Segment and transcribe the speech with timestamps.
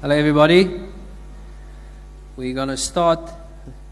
[0.00, 0.80] Hello, everybody.
[2.34, 3.20] We're going to start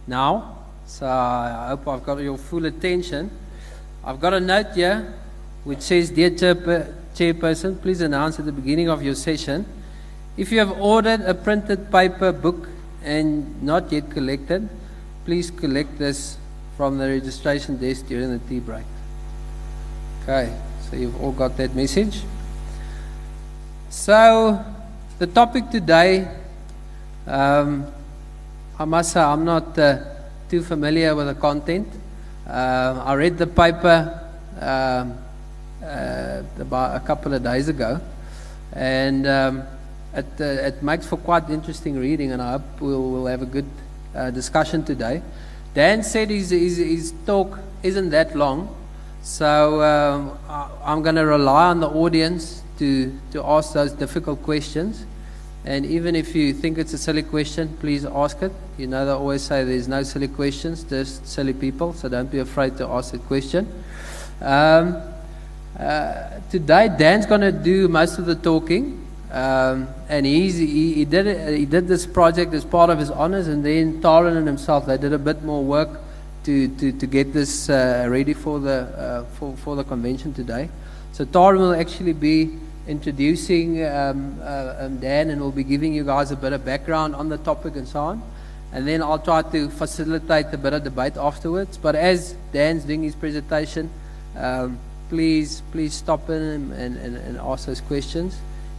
[0.06, 0.56] now.
[0.86, 3.30] So I hope I've got your full attention.
[4.02, 5.12] I've got a note here
[5.64, 9.66] which says, Dear Chairperson, please announce at the beginning of your session
[10.38, 12.70] if you have ordered a printed paper book
[13.04, 14.66] and not yet collected,
[15.26, 16.38] please collect this
[16.78, 18.86] from the registration desk during the tea break.
[20.22, 20.56] Okay,
[20.88, 22.22] so you've all got that message.
[23.90, 24.64] So,
[25.18, 26.28] the topic today,
[27.26, 27.84] um,
[28.78, 29.98] I must say, I'm not uh,
[30.48, 31.88] too familiar with the content.
[32.46, 35.18] Uh, I read the paper um,
[35.82, 38.00] uh, about a couple of days ago,
[38.72, 39.62] and um,
[40.14, 43.46] it, uh, it, makes for quite interesting reading, and I hope we'll, we'll have a
[43.46, 43.66] good
[44.14, 45.20] uh, discussion today.
[45.74, 48.72] Dan said his, his, his, talk isn't that long,
[49.22, 54.42] so um, I, I'm going to rely on the audience to, to ask those difficult
[54.42, 55.04] questions.
[55.64, 58.52] And even if you think it's a silly question, please ask it.
[58.78, 62.38] You know, they always say there's no silly questions, just silly people, so don't be
[62.38, 63.66] afraid to ask the question.
[64.40, 64.96] Um,
[65.78, 69.04] uh, today, Dan's going to do most of the talking.
[69.30, 70.50] Um, and he,
[70.94, 74.36] he, did it, he did this project as part of his honors, and then Taran
[74.38, 76.00] and himself, they did a bit more work
[76.44, 80.70] to, to, to get this uh, ready for the, uh, for, for the convention today.
[81.12, 86.04] So Taran will actually be introducing um, uh, um, Dan and we'll be giving you
[86.04, 88.22] guys a bit of background on the topic and so on.
[88.72, 91.78] And then I'll try to facilitate a bit of debate afterwards.
[91.78, 93.90] But as Dan's doing his presentation,
[94.36, 98.38] um, please please stop in and, and, and, ask those questions.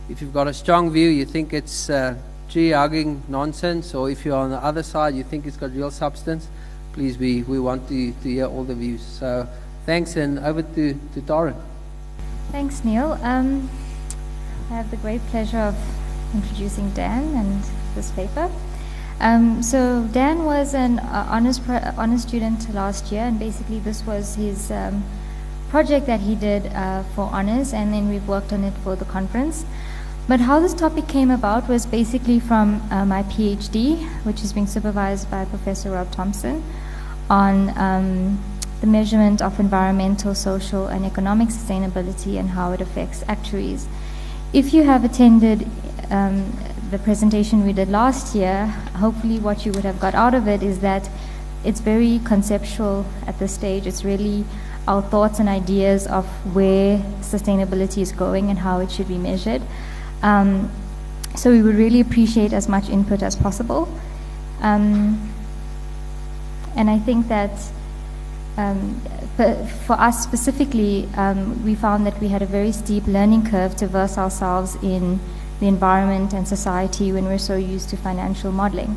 [0.10, 2.16] If you've got a strong view, you think it's uh,
[2.50, 5.92] tree hugging nonsense, or if you're on the other side, you think it's got real
[5.92, 6.48] substance,
[6.94, 9.02] please we, we want to, to hear all the views.
[9.02, 9.48] So
[9.86, 11.56] thanks and over to, to Taran.
[12.52, 13.20] Thanks, Niel.
[13.22, 13.70] Um,
[14.72, 15.76] I have the great pleasure of
[16.32, 17.64] introducing Dan and
[17.96, 18.52] this paper.
[19.20, 21.60] Um, so Dan was an uh, honors,
[21.98, 25.04] honors student last year, and basically this was his um,
[25.72, 29.06] project that he did uh, for honors, and then we've worked on it for the
[29.06, 29.66] conference.
[30.28, 34.68] But how this topic came about was basically from uh, my PhD, which is being
[34.68, 36.64] supervised by Professor Rob Thomson,
[37.28, 38.40] on um,
[38.82, 43.88] the measurement of environmental, social, and economic sustainability and how it affects actuaries.
[44.52, 45.70] If you have attended
[46.10, 46.52] um,
[46.90, 48.66] the presentation we did last year,
[48.96, 51.08] hopefully what you would have got out of it is that
[51.64, 53.86] it's very conceptual at this stage.
[53.86, 54.46] It's really
[54.88, 59.62] our thoughts and ideas of where sustainability is going and how it should be measured.
[60.24, 60.72] Um,
[61.36, 63.88] so we would really appreciate as much input as possible.
[64.62, 65.32] Um,
[66.76, 67.52] and I think that
[68.58, 69.00] um,
[69.40, 73.88] for us specifically, um, we found that we had a very steep learning curve to
[73.88, 75.20] verse ourselves in
[75.60, 78.96] the environment and society when we're so used to financial modeling.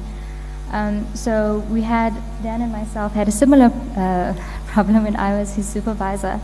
[0.73, 3.67] Um, so we had, Dan and myself had a similar
[3.97, 4.35] uh,
[4.67, 6.41] problem when I was his supervisor.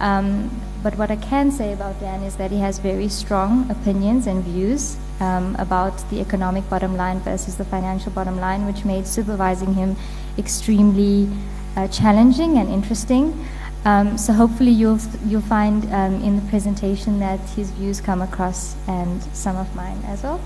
[0.00, 0.50] Um,
[0.82, 4.42] but what I can say about Dan is that he has very strong opinions and
[4.42, 9.74] views um, about the economic bottom line versus the financial bottom line, which made supervising
[9.74, 9.96] him
[10.36, 11.28] extremely
[11.76, 13.46] uh, challenging and interesting.
[13.84, 18.74] Um, so hopefully you'll you'll find um, in the presentation that his views come across
[18.88, 20.40] and some of mine as well.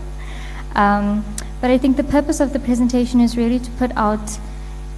[0.75, 1.25] Um,
[1.61, 4.39] but I think the purpose of the presentation is really to put out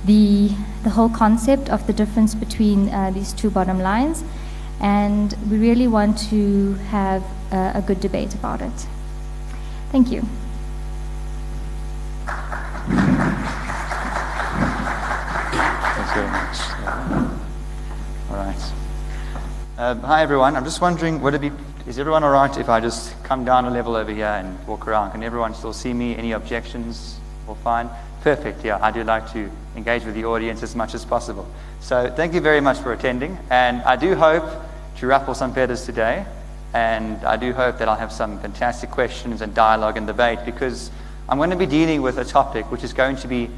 [0.04, 0.50] the
[0.82, 4.24] the whole concept of the difference between uh, these two bottom lines,
[4.80, 7.22] and we really want to have
[7.52, 8.86] a, a good debate about it.
[9.92, 10.26] Thank you.
[19.82, 20.54] Um, hi, everyone.
[20.54, 21.50] I'm just wondering, would it be,
[21.88, 24.86] is everyone all right if I just come down a level over here and walk
[24.86, 25.10] around?
[25.10, 26.14] Can everyone still see me?
[26.14, 27.18] Any objections?
[27.48, 27.90] All fine?
[28.20, 28.64] Perfect.
[28.64, 31.48] Yeah, I do like to engage with the audience as much as possible.
[31.80, 33.36] So thank you very much for attending.
[33.50, 34.44] And I do hope
[34.98, 36.26] to ruffle some feathers today.
[36.74, 40.92] And I do hope that I'll have some fantastic questions and dialogue and debate because
[41.28, 43.50] I'm going to be dealing with a topic which is going to be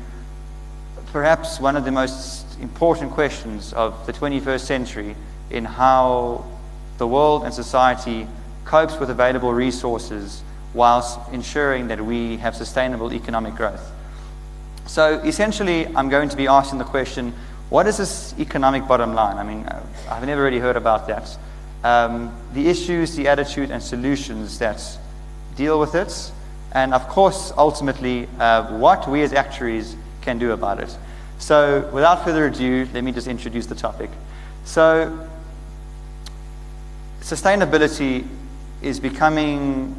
[1.12, 5.16] perhaps one of the most important questions of the 21st century
[5.50, 6.44] in how
[6.99, 8.26] the world and society
[8.64, 10.43] copes with available resources
[10.73, 13.93] whilst ensuring that we have sustainable economic growth.
[14.87, 17.32] So essentially, I'm going to be asking the question,
[17.70, 19.38] what is this economic bottom line?
[19.38, 21.37] I mean, uh, I've never really heard about that.
[21.82, 24.82] Um, the issues, the attitude, and solutions that
[25.56, 26.32] deal with it,
[26.73, 30.96] and of course, ultimately, uh, what we as actuaries can do about it.
[31.38, 34.11] So, without further ado, let me just introduce the topic.
[34.64, 35.26] So,
[37.24, 38.28] sustainability
[38.82, 39.96] is becoming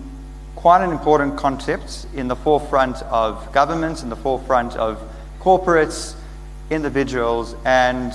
[0.56, 5.01] quite an important concept in the forefront of governments, in the forefront of
[5.39, 6.13] corporates,
[6.69, 8.13] individuals, and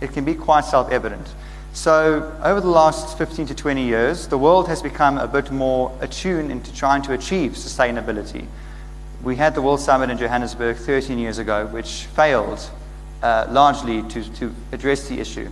[0.00, 1.26] it can be quite self evident.
[1.72, 5.90] So, over the last 15 to 20 years, the world has become a bit more
[6.00, 8.46] attuned into trying to achieve sustainability.
[9.24, 12.70] We had the World Summit in Johannesburg 13 years ago, which failed
[13.20, 15.50] uh, largely to, to address the issue.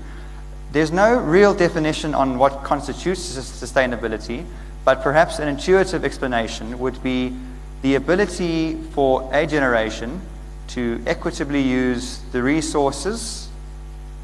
[0.72, 4.46] There's no real definition on what constitutes sustainability,
[4.86, 7.36] but perhaps an intuitive explanation would be
[7.82, 10.22] the ability for a generation
[10.68, 13.50] to equitably use the resources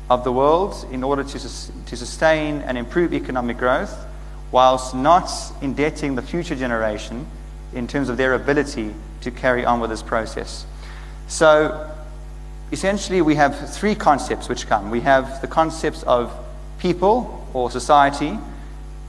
[0.09, 4.07] of the world in order to, to sustain and improve economic growth,
[4.51, 5.31] whilst not
[5.61, 7.27] indebting the future generation
[7.75, 10.65] in terms of their ability to carry on with this process.
[11.27, 11.95] So,
[12.73, 14.91] essentially, we have three concepts which come.
[14.91, 16.33] We have the concepts of
[16.79, 18.39] people or society,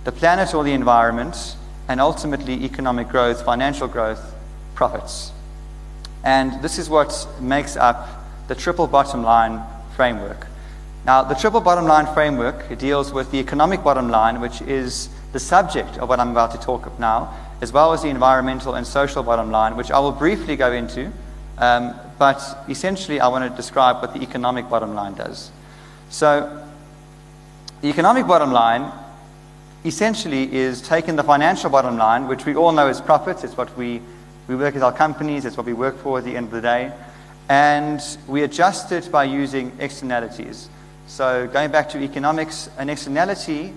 [0.04, 1.56] the planet or the environment,
[1.88, 4.34] and ultimately economic growth, financial growth,
[4.76, 5.32] profits.
[6.24, 8.08] And this is what makes up
[8.48, 9.62] the triple bottom line
[9.96, 10.48] framework.
[11.06, 15.40] Now, the triple bottom line framework deals with the economic bottom line, which is the
[15.40, 18.86] subject of what I'm about to talk of now, as well as the environmental and
[18.86, 21.12] social bottom line, which I will briefly go into.
[21.60, 25.52] Um, but essentially, I want to describe what the economic bottom line does.
[26.10, 26.66] So,
[27.82, 28.92] the economic bottom line
[29.86, 33.44] essentially is taking the financial bottom line, which we all know is profits.
[33.44, 34.02] It's what we,
[34.48, 36.62] we work with our companies, it's what we work for at the end of the
[36.62, 36.92] day.
[37.50, 40.70] And we adjust it by using externalities.
[41.08, 43.74] So, going back to economics, an externality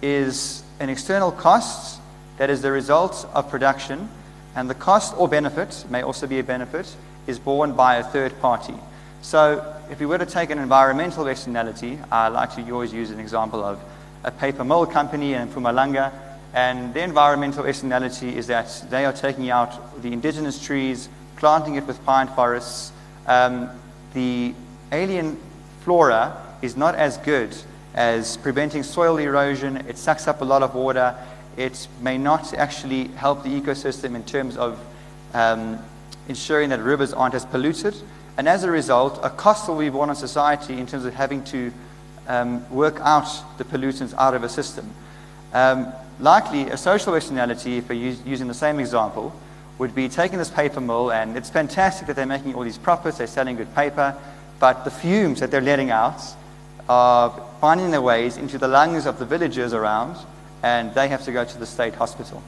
[0.00, 2.00] is an external cost
[2.38, 4.08] that is the result of production,
[4.54, 6.94] and the cost or benefit, may also be a benefit,
[7.26, 8.74] is borne by a third party.
[9.22, 13.20] So, if we were to take an environmental externality, I like to always use an
[13.20, 13.80] example of
[14.24, 16.12] a paper mill company in Mpumalanga,
[16.54, 21.86] and their environmental externality is that they are taking out the indigenous trees, planting it
[21.86, 22.92] with pine forests.
[23.26, 23.70] Um,
[24.14, 24.54] the
[24.92, 25.38] alien
[25.80, 27.54] flora is not as good
[27.94, 31.14] as preventing soil erosion, it sucks up a lot of water,
[31.56, 34.78] it may not actually help the ecosystem in terms of
[35.32, 35.78] um,
[36.28, 37.94] ensuring that rivers aren't as polluted.
[38.38, 41.42] And as a result, a cost will be borne on society in terms of having
[41.44, 41.72] to
[42.28, 43.28] um, work out
[43.58, 44.90] the pollutants out of a system.
[45.52, 49.32] Um, likely, a social externality, if we're using the same example,
[49.78, 53.18] would be taking this paper mill, and it's fantastic that they're making all these profits,
[53.18, 54.16] they're selling good paper,
[54.58, 56.20] but the fumes that they're letting out
[56.88, 57.30] are
[57.60, 60.16] finding their ways into the lungs of the villagers around,
[60.62, 62.42] and they have to go to the state hospital.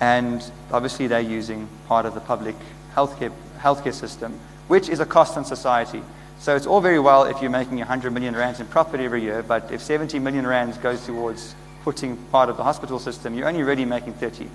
[0.00, 2.54] And obviously, they're using part of the public
[2.98, 4.32] healthcare, healthcare system,
[4.66, 6.02] which is a cost on society.
[6.40, 9.42] So it's all very well if you're making 100 million rands in profit every year,
[9.42, 11.54] but if 70 million rands goes towards
[11.84, 14.48] putting part of the hospital system, you're only really making 30.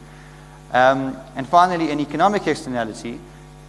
[0.71, 3.19] Um, and finally, an economic externality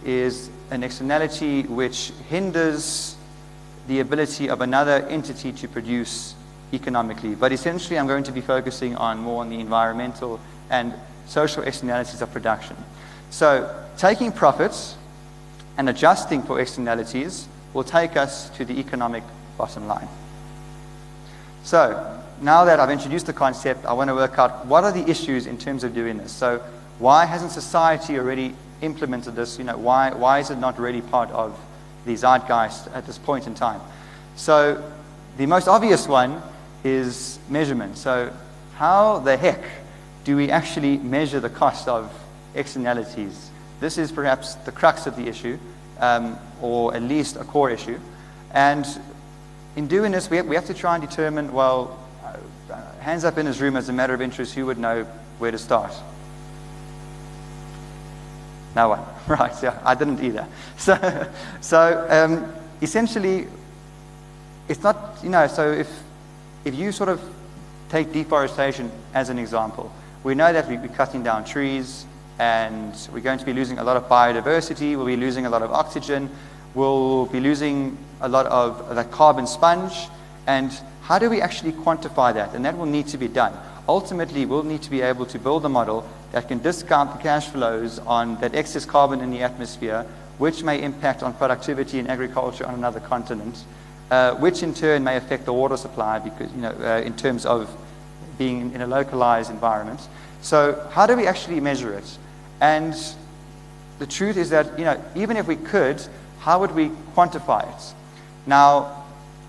[0.03, 3.15] is an externality which hinders
[3.87, 6.35] the ability of another entity to produce
[6.73, 7.35] economically.
[7.35, 10.39] But essentially, I'm going to be focusing on more on the environmental
[10.69, 10.93] and
[11.27, 12.75] social externalities of production.
[13.29, 14.95] So, taking profits
[15.77, 19.23] and adjusting for externalities will take us to the economic
[19.57, 20.07] bottom line.
[21.63, 25.09] So, now that I've introduced the concept, I want to work out what are the
[25.09, 26.31] issues in terms of doing this.
[26.31, 26.61] So,
[26.99, 29.57] why hasn't society already implemented this?
[29.57, 31.57] You know, why, why is it not really part of
[32.05, 33.81] the zeitgeist at this point in time?
[34.35, 34.83] So,
[35.37, 36.41] the most obvious one
[36.83, 37.97] is measurement.
[37.97, 38.31] So,
[38.75, 39.63] how the heck
[40.23, 42.13] do we actually measure the cost of
[42.53, 43.49] externalities?
[43.79, 45.57] This is perhaps the crux of the issue
[45.99, 47.99] um, or at least a core issue.
[48.51, 48.85] And
[49.75, 51.99] in doing this, we have, we have to try and determine well,
[52.69, 55.03] uh, hands up in this room as a matter of interest, who would know
[55.39, 55.93] where to start?
[58.75, 59.01] No one.
[59.27, 60.47] Right, yeah, I didn't either.
[60.77, 63.47] So, so um, essentially,
[64.67, 65.89] it's not, you know, so if,
[66.63, 67.21] if you sort of
[67.89, 69.91] take deforestation as an example,
[70.23, 72.05] we know that we'd be cutting down trees,
[72.39, 75.61] and we're going to be losing a lot of biodiversity, we'll be losing a lot
[75.61, 76.29] of oxygen,
[76.73, 80.07] we'll be losing a lot of that carbon sponge.
[80.47, 82.53] And how do we actually quantify that?
[82.53, 83.53] And that will need to be done.
[83.87, 87.47] Ultimately, we'll need to be able to build a model that can discount the cash
[87.47, 90.05] flows on that excess carbon in the atmosphere,
[90.37, 93.63] which may impact on productivity in agriculture on another continent,
[94.11, 97.45] uh, which in turn may affect the water supply because, you know, uh, in terms
[97.45, 97.69] of
[98.37, 100.01] being in a localized environment.
[100.41, 102.17] So, how do we actually measure it?
[102.61, 102.95] And
[103.99, 106.01] the truth is that, you know, even if we could,
[106.39, 107.93] how would we quantify it?
[108.45, 109.03] Now,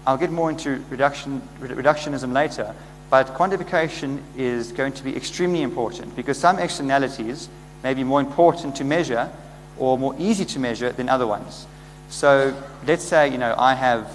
[0.07, 2.75] I'll get more into reduction, reductionism later,
[3.11, 7.49] but quantification is going to be extremely important because some externalities
[7.83, 9.31] may be more important to measure
[9.79, 11.67] or more easy to measure than other ones.
[12.09, 12.55] So
[12.87, 14.11] let's say, you know, I have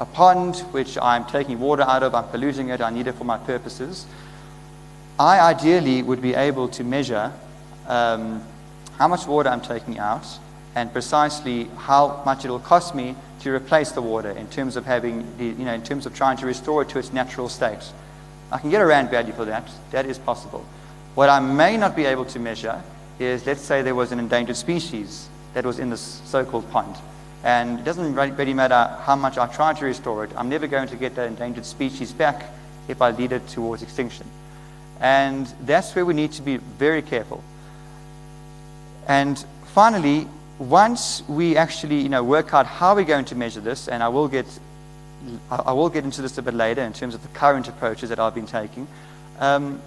[0.00, 3.24] a pond which I'm taking water out of, I'm polluting it, I need it for
[3.24, 4.06] my purposes.
[5.18, 7.32] I ideally would be able to measure
[7.88, 8.42] um,
[8.98, 10.26] how much water I'm taking out
[10.74, 14.84] and precisely how much it will cost me to replace the water in terms of
[14.84, 17.92] having you know, in terms of trying to restore it to its natural state.
[18.52, 19.68] I can get a rand value for that.
[19.90, 20.64] That is possible.
[21.14, 22.80] What I may not be able to measure
[23.18, 26.96] is, let's say there was an endangered species that was in this so-called pond.
[27.44, 30.30] And it doesn't really matter how much I try to restore it.
[30.36, 32.52] I'm never going to get that endangered species back
[32.88, 34.26] if I lead it towards extinction.
[35.00, 37.42] And that's where we need to be very careful.
[39.08, 39.42] And
[39.74, 44.02] finally, once we actually you know, work out how we're going to measure this, and
[44.02, 44.46] I will get
[45.50, 48.20] I will get into this a bit later in terms of the current approaches that
[48.20, 48.86] I've been taking.
[49.40, 49.80] Um,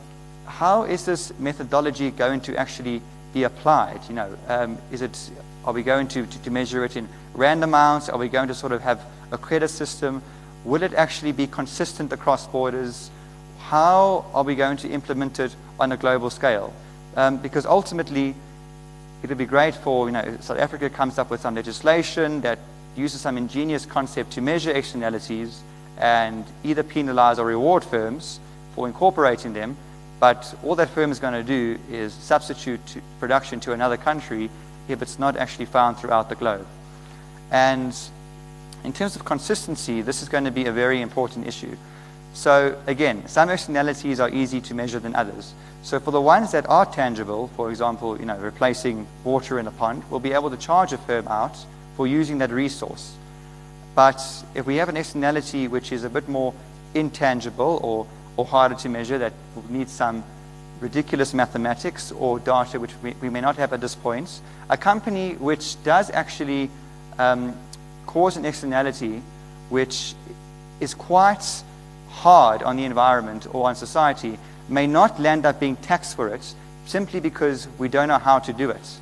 [0.46, 3.02] how is this methodology going to actually
[3.34, 4.02] be applied?
[4.10, 5.32] You know, um, is it
[5.64, 8.10] are we going to, to, to, measure it in random amounts?
[8.10, 9.00] Are we going to sort of have
[9.32, 10.22] a credit system?
[10.66, 13.12] Will it actually be consistent across borders?
[13.60, 16.74] How are we going to implement it on a global scale?
[17.16, 18.36] Um, because ultimately,
[19.24, 22.60] it would be great for, you know, South Africa comes up with some legislation that
[22.96, 25.62] uses some ingenious concept to measure externalities
[25.98, 28.40] and either penalize or reward firms
[28.76, 29.78] for incorporating them.
[30.20, 34.50] But all that firm is going to do is substitute to production to another country
[34.88, 36.66] if it's not actually found throughout the globe.
[37.52, 37.96] And
[38.84, 41.76] in terms of consistency, this is going to be a very important issue.
[42.34, 45.54] So again, some externalities are easy to measure than others.
[45.84, 49.72] So for the ones that are tangible, for example, you know, replacing water in a
[49.72, 51.58] pond, we'll be able to charge a firm out
[51.98, 53.16] for using that resource.
[53.96, 54.22] But
[54.56, 56.54] if we have an externality which is a bit more
[56.94, 58.08] intangible or,
[58.38, 60.24] or harder to measure, that will need some
[60.80, 65.34] ridiculous mathematics or data which we, we may not have at this point, a company
[65.34, 66.70] which does actually
[67.20, 67.56] um,
[68.06, 69.22] cause an externality
[69.70, 70.14] which
[70.80, 71.64] is quite
[72.12, 74.38] hard on the environment or on society
[74.70, 76.54] may not land up being taxed for it
[76.86, 79.00] simply because we don't know how to do it.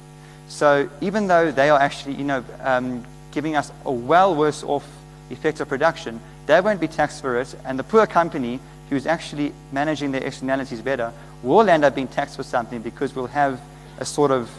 [0.48, 4.88] So even though they are actually, you know, um, giving us a well worse off
[5.30, 9.54] effect of production, they won't be taxed for it, and the poor company who's actually
[9.72, 11.14] managing their externalities better
[11.44, 13.62] will end up being taxed for something because we'll have
[14.00, 14.50] a sort of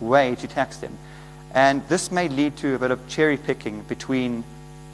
[0.00, 0.96] way to tax them.
[1.52, 4.44] And this may lead to a bit of cherry picking between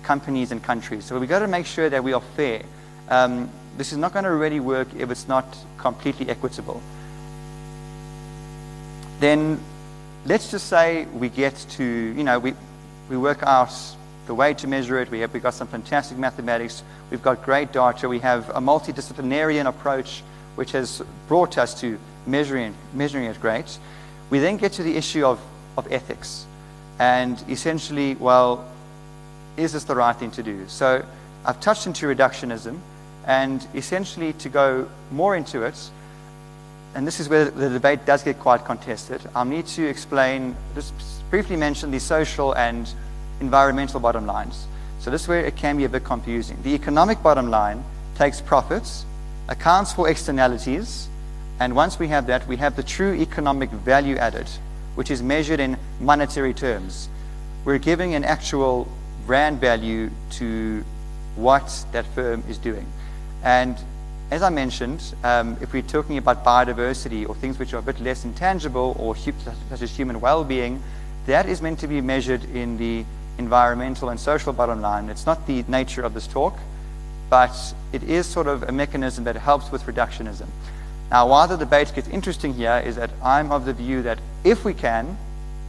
[0.02, 1.04] companies and countries.
[1.04, 2.62] So we've got to make sure that we are fair.
[3.08, 5.44] Um, this is not going to really work if it's not
[5.76, 6.82] completely equitable.
[9.20, 9.60] Then
[10.24, 12.54] let's just say we get to, you know, we,
[13.08, 13.72] we work out
[14.26, 15.10] the way to measure it.
[15.10, 16.82] We have, we've got some fantastic mathematics.
[17.10, 18.08] We've got great data.
[18.08, 20.22] We have a multidisciplinary approach
[20.56, 23.78] which has brought us to measuring, measuring it great.
[24.30, 25.40] We then get to the issue of,
[25.76, 26.46] of ethics.
[26.98, 28.66] And essentially, well,
[29.56, 30.66] is this the right thing to do?
[30.68, 31.04] So
[31.44, 32.78] I've touched into reductionism.
[33.26, 35.90] And essentially, to go more into it,
[36.94, 40.94] and this is where the debate does get quite contested, I'll need to explain, just
[41.30, 42.88] briefly mention the social and
[43.40, 44.66] environmental bottom lines.
[45.00, 46.56] So this is where it can be a bit confusing.
[46.62, 47.84] The economic bottom line
[48.16, 49.04] takes profits,
[49.48, 51.08] accounts for externalities,
[51.60, 54.48] and once we have that, we have the true economic value added,
[54.94, 57.08] which is measured in monetary terms.
[57.64, 58.88] We're giving an actual
[59.26, 60.84] rand value to
[61.34, 62.86] what that firm is doing.
[63.46, 63.78] And
[64.32, 68.00] as I mentioned, um, if we're talking about biodiversity or things which are a bit
[68.00, 69.36] less intangible or such
[69.70, 70.82] as human well-being,
[71.26, 73.04] that is meant to be measured in the
[73.38, 75.08] environmental and social bottom line.
[75.10, 76.58] It's not the nature of this talk,
[77.30, 77.54] but
[77.92, 80.48] it is sort of a mechanism that helps with reductionism.
[81.12, 84.64] Now, why the debate gets interesting here is that I'm of the view that if
[84.64, 85.16] we can,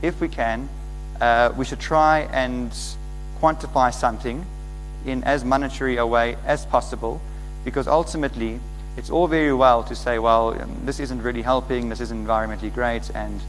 [0.01, 0.67] if we can,
[1.22, 2.72] uh, we should try and
[3.39, 4.43] quantify something
[5.05, 7.22] in as monetary a way as possible
[7.64, 8.60] because ultimately,
[8.98, 12.74] it's all very well to say, well, um, this isn't really helping, this isn't environmentally
[12.74, 13.40] great, and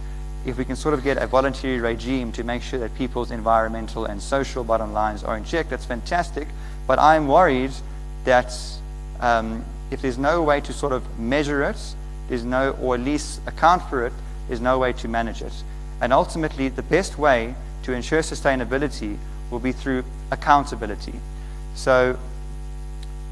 [0.44, 4.04] if we can sort of get a voluntary regime to make sure that people's environmental
[4.04, 6.48] and social bottom lines are in check, that's fantastic.
[6.86, 7.72] But I'm worried
[8.24, 8.54] that
[9.20, 11.76] um, if there's no way to sort of measure it,
[12.28, 14.12] there's no, or at least account for it,
[14.48, 15.52] there's no way to manage it.
[16.00, 19.16] And ultimately, the best way to ensure sustainability
[19.50, 21.14] will be through accountability.
[21.74, 22.18] So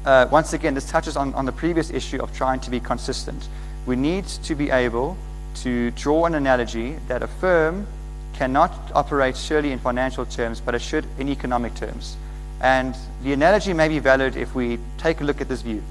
[0.07, 3.49] uh, once again, this touches on, on the previous issue of trying to be consistent.
[3.85, 5.17] We need to be able
[5.55, 7.85] to draw an analogy that a firm
[8.33, 12.15] cannot operate surely in financial terms, but it should in economic terms.
[12.61, 15.83] And the analogy may be valid if we take a look at this view.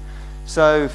[0.47, 0.89] So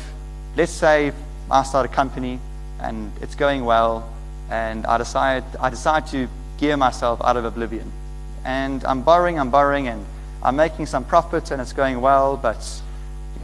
[0.56, 1.12] let's say
[1.48, 2.40] I start a company
[2.80, 4.10] and it's going well.
[4.50, 7.90] and I decide, I decide to gear myself out of oblivion.
[8.44, 10.04] And I'm borrowing, I'm borrowing, and
[10.42, 12.60] I'm making some profits, and it's going well, but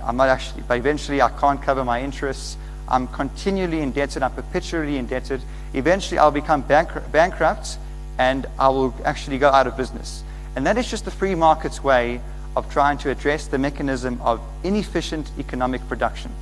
[0.05, 2.57] I'm not actually, but eventually I can't cover my interests.
[2.89, 5.43] I'm continually indebted, I'm perpetually indebted.
[5.75, 7.79] Eventually I'll become bank- bankrupt,
[8.19, 10.23] and I will actually go out of business.
[10.57, 12.21] And that is just the free market's way
[12.57, 16.33] of trying to address the mechanism of inefficient economic production.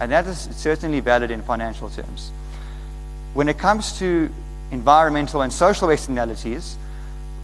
[0.00, 2.30] And that is certainly valid in financial terms.
[3.34, 4.30] When it comes to
[4.70, 6.76] environmental and social externalities,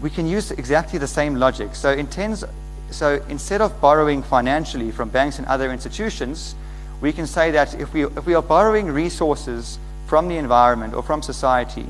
[0.00, 1.74] we can use exactly the same logic.
[1.74, 2.44] So, intends,
[2.94, 6.54] so instead of borrowing financially from banks and other institutions,
[7.00, 11.02] we can say that if we, if we are borrowing resources from the environment or
[11.02, 11.86] from society,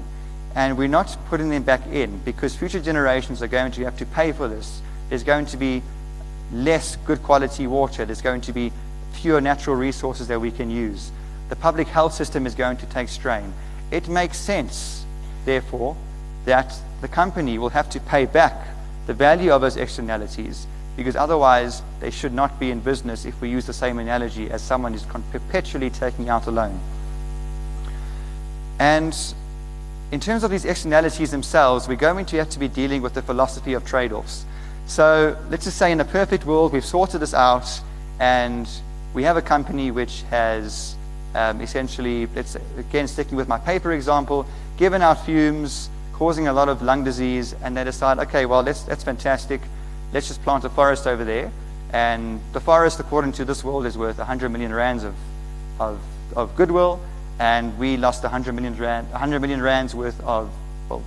[0.55, 4.07] and we're not putting them back in because future generations are going to have to
[4.07, 5.83] pay for this, there's going to be
[6.53, 8.73] less good quality water, there's going to be
[9.13, 11.11] fewer natural resources that we can use.
[11.49, 13.53] The public health system is going to take strain.
[13.91, 15.05] It makes sense,
[15.45, 15.97] therefore,
[16.45, 18.67] that the company will have to pay back
[19.07, 20.67] the value of those externalities
[20.97, 24.63] because otherwise they should not be in business if we use the same analogy as
[24.63, 26.79] someone who's perpetually taking out a loan.
[28.79, 29.17] And
[30.11, 33.23] in terms of these externalities themselves, we're going to have to be dealing with the
[33.23, 34.45] philosophy of trade offs.
[34.87, 37.81] So let's just say in a perfect world, we've sorted this out
[38.21, 38.69] and
[39.15, 40.97] we have a company which has
[41.35, 44.47] um, essentially, let's again sticking with my paper example,
[44.77, 48.83] given out fumes, causing a lot of lung disease, and they decide, okay, well, that's,
[48.83, 49.61] that's fantastic.
[50.13, 51.51] Let's just plant a forest over there.
[51.91, 55.15] And the forest, according to this world, is worth 100 million rands of,
[55.79, 56.01] of,
[56.35, 57.01] of goodwill,
[57.39, 60.51] and we lost 100 million, rand, 100 million rands worth of,
[60.89, 61.03] well,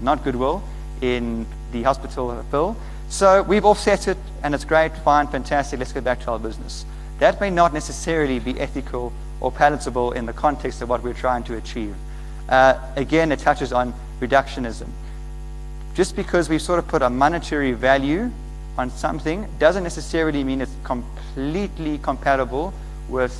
[0.00, 0.62] not goodwill
[1.00, 2.76] in the hospital bill.
[3.08, 5.78] So we've offset it, and it's great, fine, fantastic.
[5.78, 6.86] Let's get back to our business.
[7.18, 11.44] That may not necessarily be ethical or palatable in the context of what we're trying
[11.44, 11.94] to achieve.
[12.48, 14.88] Uh, again, it touches on reductionism.
[15.94, 18.30] Just because we've sort of put a monetary value
[18.80, 22.72] on something doesn't necessarily mean it's completely compatible
[23.08, 23.34] with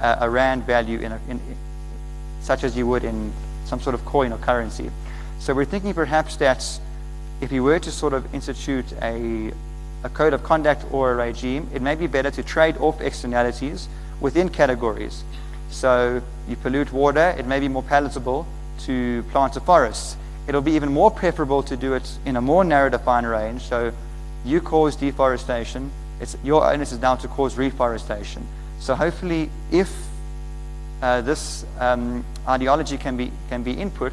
[0.00, 1.40] uh, a rand value in, a, in,
[2.40, 3.32] such as you would in
[3.64, 4.90] some sort of coin or currency.
[5.38, 6.62] So we're thinking perhaps that
[7.40, 9.52] if you were to sort of institute a,
[10.04, 13.88] a code of conduct or a regime, it may be better to trade off externalities
[14.20, 15.24] within categories.
[15.70, 18.46] So you pollute water, it may be more palatable
[18.80, 20.16] to plant a forest.
[20.46, 23.62] It'll be even more preferable to do it in a more narrow defined range.
[23.62, 23.92] So
[24.44, 28.46] you cause deforestation, it's, your onus is now to cause reforestation.
[28.78, 29.90] So hopefully, if
[31.02, 34.12] uh, this um, ideology can be, can be input,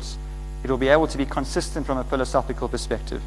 [0.63, 3.21] it will be able to be consistent from a philosophical perspective.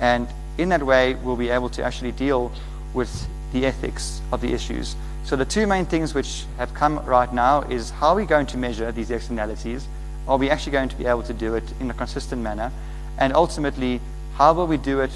[0.00, 2.52] And in that way, we'll be able to actually deal
[2.94, 4.96] with the ethics of the issues.
[5.24, 8.46] So the two main things which have come right now is how are we going
[8.46, 9.86] to measure these externalities?
[10.26, 12.72] Are we actually going to be able to do it in a consistent manner?
[13.18, 14.00] And ultimately,
[14.34, 15.12] how will we do it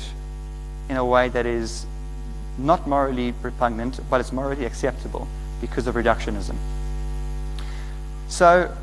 [0.89, 1.87] in a way that is
[2.59, 5.27] not morally repugnant, but it's morally acceptable
[5.61, 6.57] because of reductionism?
[8.29, 8.75] So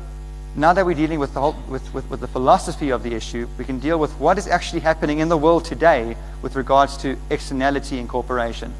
[0.54, 3.48] now that we're dealing with the, whole, with, with, with the philosophy of the issue,
[3.56, 7.16] we can deal with what is actually happening in the world today with regards to
[7.30, 8.72] externality incorporation.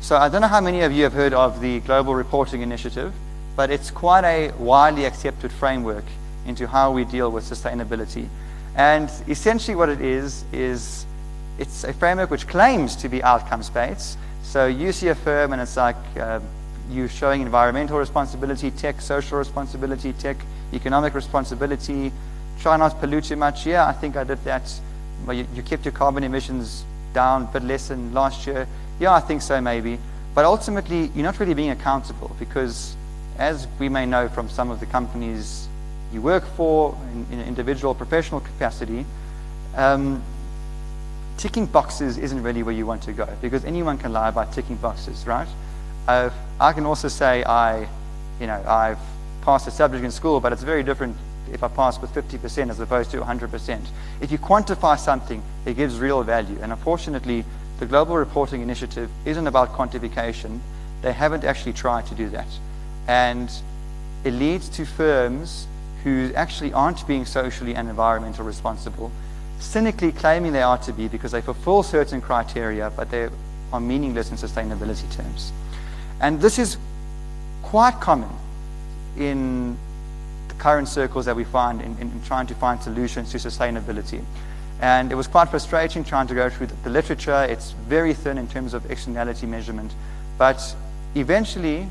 [0.00, 3.12] So I don't know how many of you have heard of the Global Reporting Initiative,
[3.54, 6.04] but it's quite a widely accepted framework
[6.46, 8.28] into how we deal with sustainability.
[8.74, 11.04] And essentially what it is, is
[11.60, 14.16] it's a framework which claims to be outcomes-based.
[14.42, 16.40] So you see a firm and it's like uh,
[16.90, 20.38] you showing environmental responsibility, tech, social responsibility, tech,
[20.72, 22.12] economic responsibility,
[22.60, 23.66] try not to pollute too much.
[23.66, 24.72] Yeah, I think I did that.
[25.26, 28.66] Well, you, you kept your carbon emissions down a bit less than last year.
[28.98, 29.98] Yeah, I think so, maybe.
[30.34, 32.96] But ultimately, you're not really being accountable because,
[33.36, 35.68] as we may know from some of the companies
[36.10, 39.04] you work for in, in an individual professional capacity,
[39.76, 40.22] um,
[41.40, 44.76] ticking boxes isn't really where you want to go because anyone can lie about ticking
[44.76, 45.48] boxes, right?
[46.06, 46.28] Uh,
[46.60, 47.88] I can also say I,
[48.38, 48.98] you know, I've
[49.40, 51.16] passed a subject in school, but it's very different
[51.50, 53.80] if I pass with 50% as opposed to 100%.
[54.20, 56.58] If you quantify something, it gives real value.
[56.60, 57.44] And unfortunately,
[57.78, 60.60] the Global Reporting Initiative isn't about quantification.
[61.00, 62.48] They haven't actually tried to do that.
[63.08, 63.50] And
[64.24, 65.66] it leads to firms
[66.04, 69.10] who actually aren't being socially and environmentally responsible,
[69.60, 73.28] cynically claiming they are to be because they fulfill certain criteria, but they
[73.72, 75.52] are meaningless in sustainability terms.
[76.20, 76.76] And this is
[77.62, 78.30] quite common
[79.16, 79.76] in
[80.48, 84.22] the current circles that we find in, in, trying to find solutions to sustainability.
[84.80, 87.44] And it was quite frustrating trying to go through the, the literature.
[87.44, 89.92] It's very thin in terms of externality measurement.
[90.38, 90.74] But
[91.14, 91.86] eventually,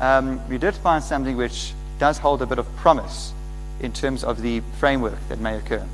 [0.00, 3.32] um, we did find something which does hold a bit of promise
[3.80, 5.86] in terms of the framework that may occur.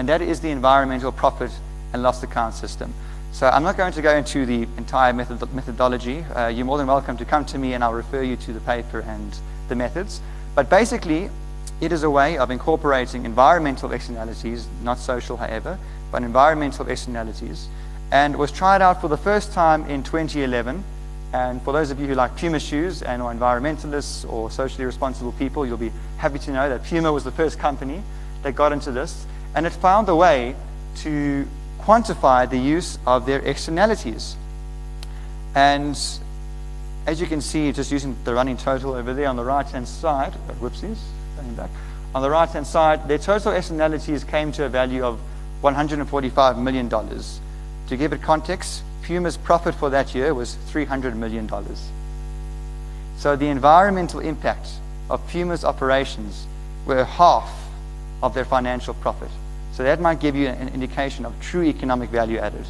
[0.00, 1.50] And that is the environmental profit
[1.92, 2.94] and loss account system.
[3.32, 6.24] So I'm not going to go into the entire method- methodology.
[6.34, 8.60] Uh, you're more than welcome to come to me and I'll refer you to the
[8.60, 10.22] paper and the methods.
[10.54, 11.28] But basically,
[11.82, 15.78] it is a way of incorporating environmental externalities, not social, however,
[16.10, 17.68] but environmental externalities,
[18.10, 20.82] and was tried out for the first time in 2011.
[21.34, 25.32] And for those of you who like Puma shoes and are environmentalists or socially responsible
[25.32, 28.02] people, you'll be happy to know that Puma was the first company
[28.42, 30.54] that got into this, and it found a way
[30.96, 31.46] to
[31.80, 34.36] quantify the use of their externalities.
[35.54, 35.98] And
[37.06, 39.88] as you can see, just using the running total over there on the right hand
[39.88, 40.98] side, uh, whoopsies,
[41.36, 41.70] going back.
[42.14, 45.18] On the right hand side, their total externalities came to a value of
[45.62, 46.88] $145 million.
[46.88, 51.50] To give it context, Puma's profit for that year was $300 million.
[53.16, 54.68] So the environmental impact
[55.08, 56.46] of Puma's operations
[56.86, 57.50] were half
[58.22, 59.30] of their financial profit.
[59.80, 62.66] So that might give you an indication of true economic value added,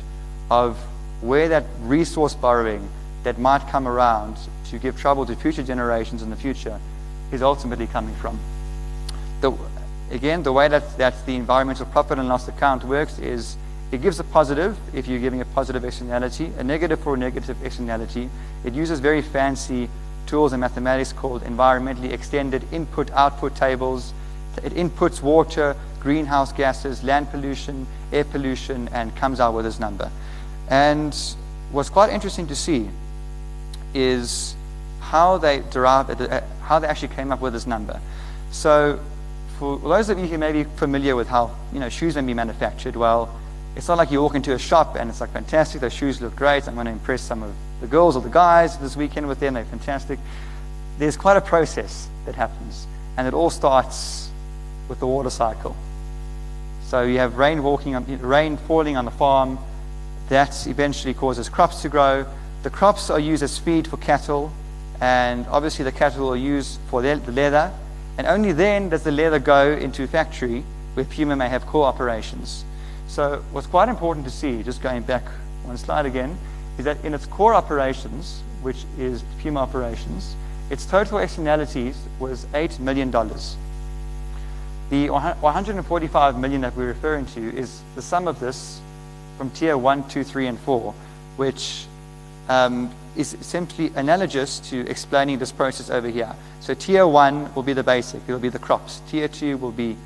[0.48, 0.78] of
[1.20, 2.88] where that resource borrowing
[3.24, 6.78] that might come around to give trouble to future generations in the future
[7.32, 8.38] is ultimately coming from.
[9.40, 9.50] The,
[10.12, 13.56] again, the way that, that the environmental profit and loss account works is
[13.90, 17.60] it gives a positive if you're giving a positive externality, a negative for a negative
[17.64, 18.30] externality.
[18.62, 19.88] It uses very fancy
[20.26, 24.14] tools in mathematics called environmentally extended input output tables.
[24.62, 30.10] It inputs water, greenhouse gases, land pollution, air pollution, and comes out with this number.
[30.68, 31.14] And
[31.72, 32.88] what's quite interesting to see
[33.94, 34.54] is
[35.00, 38.00] how they derived, uh, how they actually came up with this number.
[38.50, 39.00] So,
[39.58, 42.34] for those of you who may be familiar with how you know shoes may be
[42.34, 43.34] manufactured, well,
[43.76, 45.80] it's not like you walk into a shop and it's like fantastic.
[45.80, 46.66] Those shoes look great.
[46.66, 49.54] I'm going to impress some of the girls or the guys this weekend with them.
[49.54, 50.18] They're fantastic.
[50.98, 52.86] There's quite a process that happens,
[53.16, 54.30] and it all starts
[54.88, 55.74] with the water cycle.
[56.90, 59.61] So you have rain walking on, rain falling on the farm.
[60.29, 62.26] That eventually causes crops to grow.
[62.64, 64.50] The crops are used as feed for cattle,
[65.00, 67.72] and obviously the cattle are used for the leather.
[68.18, 72.64] And only then does the leather go into factory where Puma may have core operations.
[73.07, 75.22] So what's quite important to see, just going back
[75.62, 76.37] one slide again,
[76.76, 80.35] is that in its core operations, which is Puma operations,
[80.70, 83.12] its total externalities was $8 million.
[84.90, 88.81] The 145 million that we're referring to is the sum of this
[89.38, 90.92] from tier 1, 2, 3, and 4,
[91.37, 91.87] which
[92.48, 96.35] um, is simply analogous to explaining this process over here.
[96.61, 99.00] So tier one will be the basic, it will be the crops.
[99.09, 99.96] Tier two will be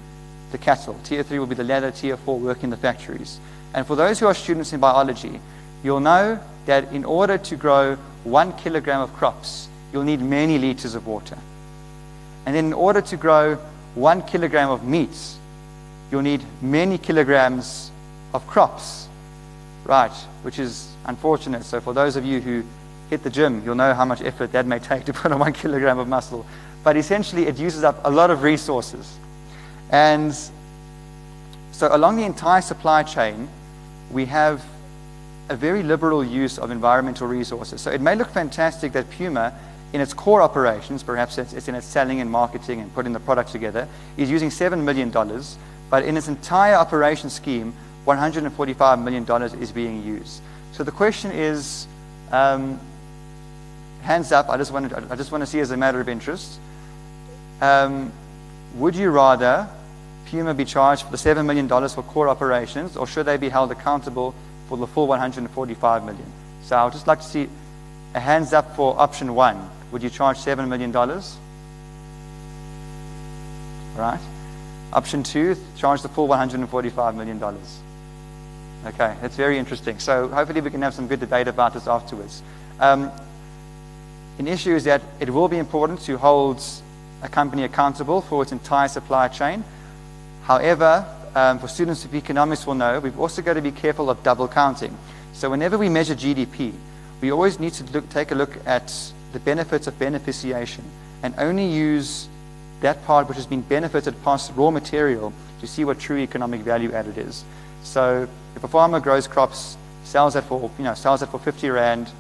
[0.53, 0.99] the cattle.
[1.05, 1.90] Tier three will be the leather.
[1.90, 3.40] Tier four, work in the factories.
[3.75, 5.40] And for those who are students in biology,
[5.83, 10.94] you'll know that in order to grow one kilogram of crops, you'll need many liters
[10.94, 11.38] of water.
[12.47, 13.59] And then in order to grow
[13.94, 15.16] one kilogram of meat,
[16.11, 17.90] you'll need many kilograms
[18.33, 19.09] of crops.
[19.85, 21.64] Right, which is unfortunate.
[21.64, 22.64] So for those of you who
[23.11, 25.52] hit the gym, you'll know how much effort that may take to put on one
[25.52, 26.46] kilogram of muscle.
[26.83, 29.18] But essentially, it uses up a lot of resources.
[29.90, 30.35] And
[31.72, 33.48] so along the entire supply chain,
[34.11, 34.64] we have
[35.48, 37.80] a very liberal use of environmental resources.
[37.80, 39.52] So it may look fantastic that Puma,
[39.94, 43.52] in its core operations, perhaps it's in its selling and marketing and putting the product
[43.52, 45.09] together, is using $7 million.
[45.88, 47.72] But in its entire operation scheme,
[48.04, 49.24] $145 million
[49.62, 50.42] is being used.
[50.72, 51.87] So the question is,
[52.33, 52.80] um,
[54.02, 56.09] hands up, I just, want to, I just want to see as a matter of
[56.09, 56.59] interest,
[57.62, 58.12] um,
[58.74, 59.68] would you rather
[60.26, 63.70] Puma be charged for the $7 million for core operations, or should they be held
[63.70, 64.35] accountable
[64.68, 66.26] for the full 145 million?
[66.64, 67.48] So I would just like to see
[68.14, 69.70] a hands up for option one.
[69.94, 70.90] Would you charge $7 million?
[73.96, 74.18] Right.
[74.92, 77.40] Option two, charge the full $145 million.
[78.87, 80.00] Okay, that's very interesting.
[80.00, 82.42] So hopefully we can have some good debate about this afterwards.
[82.80, 83.12] Um,
[84.40, 86.61] an issue is that it will be important to hold
[87.22, 89.62] a company accountable for its entire supply chain.
[90.42, 94.20] However, um, for students of economics will know, we've also got to be careful of
[94.24, 94.98] double counting.
[95.35, 96.72] So whenever we measure GDP,
[97.20, 98.92] we always need to look, take a look at
[99.35, 100.83] the benefits of beneficiation
[101.23, 102.29] and only use
[102.81, 106.92] that part which has been benefited past raw material to see what true economic value
[106.92, 107.44] added is.
[107.83, 111.68] So if a farmer grows crops, sells it for, you know, sells it for 50
[111.70, 112.11] rand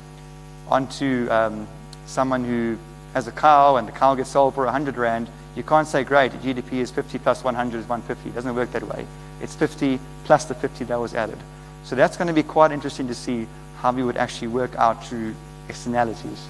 [0.68, 1.68] onto um,
[2.06, 2.76] someone who
[3.12, 6.32] has a cow and the cow gets sold for 100 rand, you can't say, great,
[6.32, 8.30] GDP is 50 plus 100 is 150.
[8.30, 9.06] It doesn't work that way.
[9.40, 11.38] It's 50 plus the 50 that was added.
[11.84, 13.46] So that's going to be quite interesting to see
[13.76, 15.34] how we would actually work out true
[15.68, 16.48] externalities.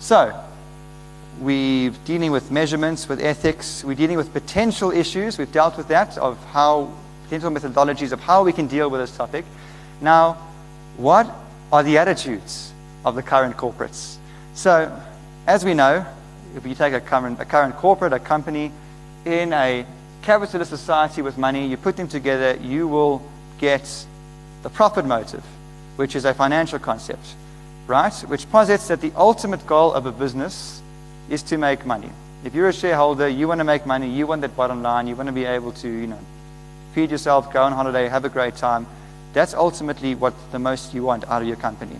[0.00, 0.38] So,
[1.40, 5.38] we're dealing with measurements, with ethics, we're dealing with potential issues.
[5.38, 6.92] We've dealt with that of how
[7.24, 9.44] potential methodologies of how we can deal with this topic.
[10.00, 10.36] Now,
[10.96, 11.28] what
[11.72, 12.72] are the attitudes
[13.04, 14.16] of the current corporates?
[14.54, 14.96] So,
[15.46, 16.06] as we know,
[16.56, 18.70] if you take a current, a current corporate, a company
[19.24, 19.84] in a
[20.22, 23.22] capitalist society with money, you put them together, you will
[23.58, 24.06] get
[24.62, 25.44] the profit motive,
[25.96, 27.34] which is a financial concept,
[27.86, 28.12] right?
[28.28, 30.82] Which posits that the ultimate goal of a business
[31.28, 32.10] is to make money.
[32.44, 35.16] If you're a shareholder, you want to make money, you want that bottom line, you
[35.16, 36.18] want to be able to, you know,
[36.94, 38.86] feed yourself, go on holiday, have a great time.
[39.32, 41.96] That's ultimately what the most you want out of your company.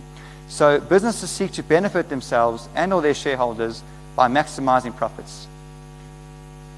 [0.49, 3.83] So businesses seek to benefit themselves and all their shareholders
[4.15, 5.47] by maximizing profits.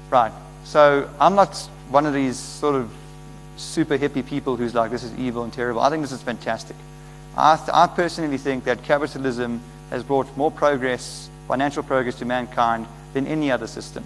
[0.09, 0.31] Right.
[0.63, 1.55] So I'm not
[1.89, 2.91] one of these sort of
[3.57, 5.81] super hippie people who's like, this is evil and terrible.
[5.81, 6.75] I think this is fantastic.
[7.37, 13.27] I, I personally think that capitalism has brought more progress, financial progress to mankind than
[13.27, 14.03] any other system.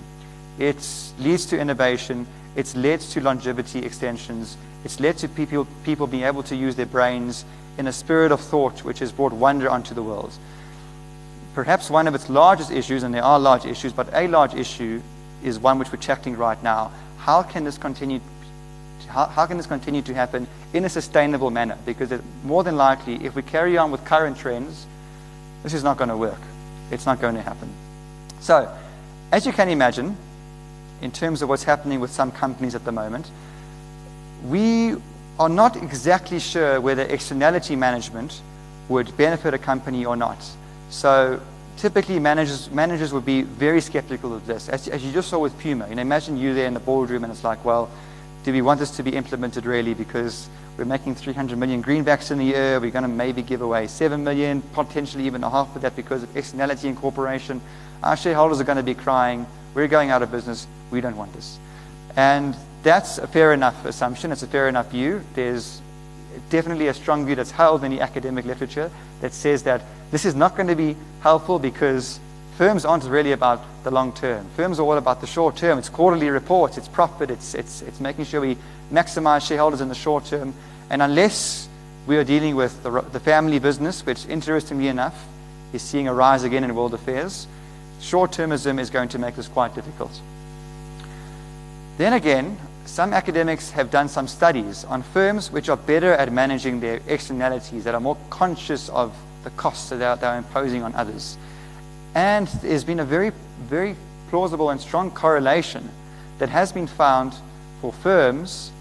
[0.60, 0.86] It
[1.18, 2.28] leads to innovation.
[2.56, 4.58] It's led to longevity extensions.
[4.84, 7.46] It's led to people, people being able to use their brains
[7.78, 10.34] in a spirit of thought which has brought wonder onto the world.
[11.56, 15.02] Perhaps one of its largest issues, and there are large issues, but a large issue
[15.44, 16.92] is one which we're tackling right now.
[17.18, 18.20] How can this continue?
[19.08, 21.78] How, how can this continue to happen in a sustainable manner?
[21.86, 24.86] Because it, more than likely, if we carry on with current trends,
[25.64, 26.40] this is not going to work.
[26.92, 27.70] It's not going to happen.
[28.40, 28.74] So,
[29.32, 30.18] as you can imagine,
[31.02, 33.30] in terms of what's happening with some companies at the moment,
[34.48, 34.96] we
[35.40, 38.42] are not exactly sure whether externality management
[38.90, 40.38] would benefit a company or not.
[40.90, 41.42] So
[41.78, 44.70] typically managers, managers would be very skeptical of this.
[44.70, 47.24] As, as you just saw with Puma, you know, imagine you there in the boardroom
[47.24, 47.90] and it's like, well,
[48.44, 49.94] do we want this to be implemented really?
[49.94, 52.80] Because we're making 300 million greenbacks in a year.
[52.80, 56.24] We're going to maybe give away 7 million, potentially even a half of that because
[56.24, 57.62] of externality incorporation.
[58.02, 59.46] Our shareholders are going to be crying.
[59.76, 60.66] We're going out of business.
[60.90, 61.60] We don't want this.
[62.16, 64.32] And that's a fair enough assumption.
[64.32, 65.24] It's a fair enough view.
[65.36, 65.82] There's
[66.50, 68.90] definitely a strong view that's held in the academic literature
[69.22, 72.20] that says that this is not going to be helpful because
[72.62, 74.46] firms aren't really about the long term.
[74.56, 75.80] Firms are all about the short term.
[75.80, 78.56] It's quarterly reports, it's profit, it's, it's, it's making sure we
[78.94, 80.54] maximize shareholders in the short term.
[80.92, 81.68] And unless
[82.06, 85.26] we are dealing with the, the family business, which interestingly enough
[85.74, 87.48] is seeing a rise again in world affairs,
[88.00, 90.22] short termism is going to make this quite difficult.
[91.98, 96.80] Then again, some academics have done some studies on firms which are better at managing
[96.80, 101.40] their externalities, that are more conscious of the costs that they're, imposing on others.
[102.16, 103.32] And there's been a very,
[103.64, 103.96] very
[104.30, 105.90] plausible and strong correlation
[106.40, 107.34] that has been found
[107.82, 108.72] for firms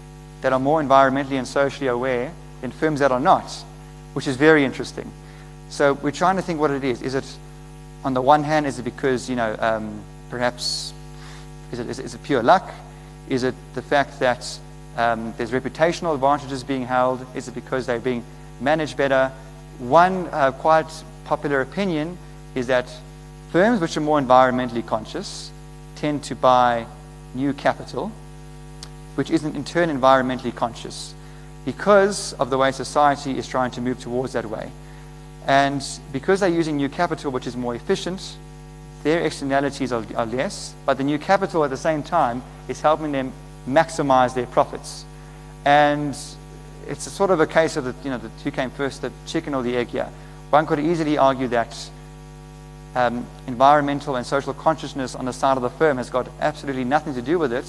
[0.41, 3.51] that are more environmentally and socially aware than firms that are not,
[4.13, 5.09] which is very interesting.
[5.69, 7.01] So we're trying to think what it is.
[7.01, 7.25] Is it,
[8.03, 10.93] on the one hand, is it because, you know, um, perhaps,
[11.71, 12.69] is it, is, it, is it pure luck?
[13.29, 14.59] Is it the fact that
[14.97, 17.25] um, there's reputational advantages being held?
[17.35, 18.23] Is it because they're being
[18.59, 19.31] managed better?
[19.79, 20.91] One uh, quite
[21.23, 22.17] popular opinion
[22.55, 22.91] is that
[23.51, 25.51] firms which are more environmentally conscious
[25.95, 26.85] tend to buy
[27.35, 28.11] new capital,
[29.15, 31.13] which isn't in turn environmentally conscious,
[31.65, 34.71] because of the way society is trying to move towards that way.
[35.47, 38.37] And because they're using new capital, which is more efficient,
[39.03, 43.11] their externalities are, are less, but the new capital at the same time is helping
[43.11, 43.33] them
[43.67, 45.05] maximize their profits.
[45.65, 46.15] And
[46.87, 49.11] it's a sort of a case of the, you know, the two came first, the
[49.25, 50.09] chicken or the egg here.
[50.51, 51.75] One could easily argue that
[52.95, 57.13] um, environmental and social consciousness on the side of the firm has got absolutely nothing
[57.13, 57.65] to do with it.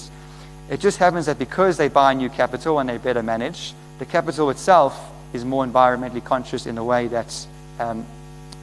[0.69, 4.49] It just happens that because they buy new capital and they better manage, the capital
[4.49, 7.47] itself is more environmentally conscious in the way that
[7.79, 8.05] um,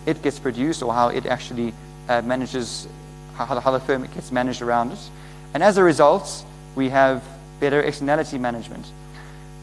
[0.06, 1.74] it gets produced or how it actually
[2.08, 2.88] uh, manages,
[3.34, 5.10] how, how the firm gets managed around it.
[5.54, 6.44] And as a result,
[6.74, 7.22] we have
[7.58, 8.86] better externality management.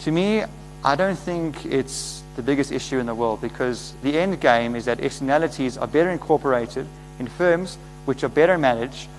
[0.02, 0.44] To me,
[0.84, 4.86] I don't think it's the biggest issue in the world because the end game is
[4.86, 6.88] that externalities are better incorporated
[7.20, 9.10] in firms which are better managed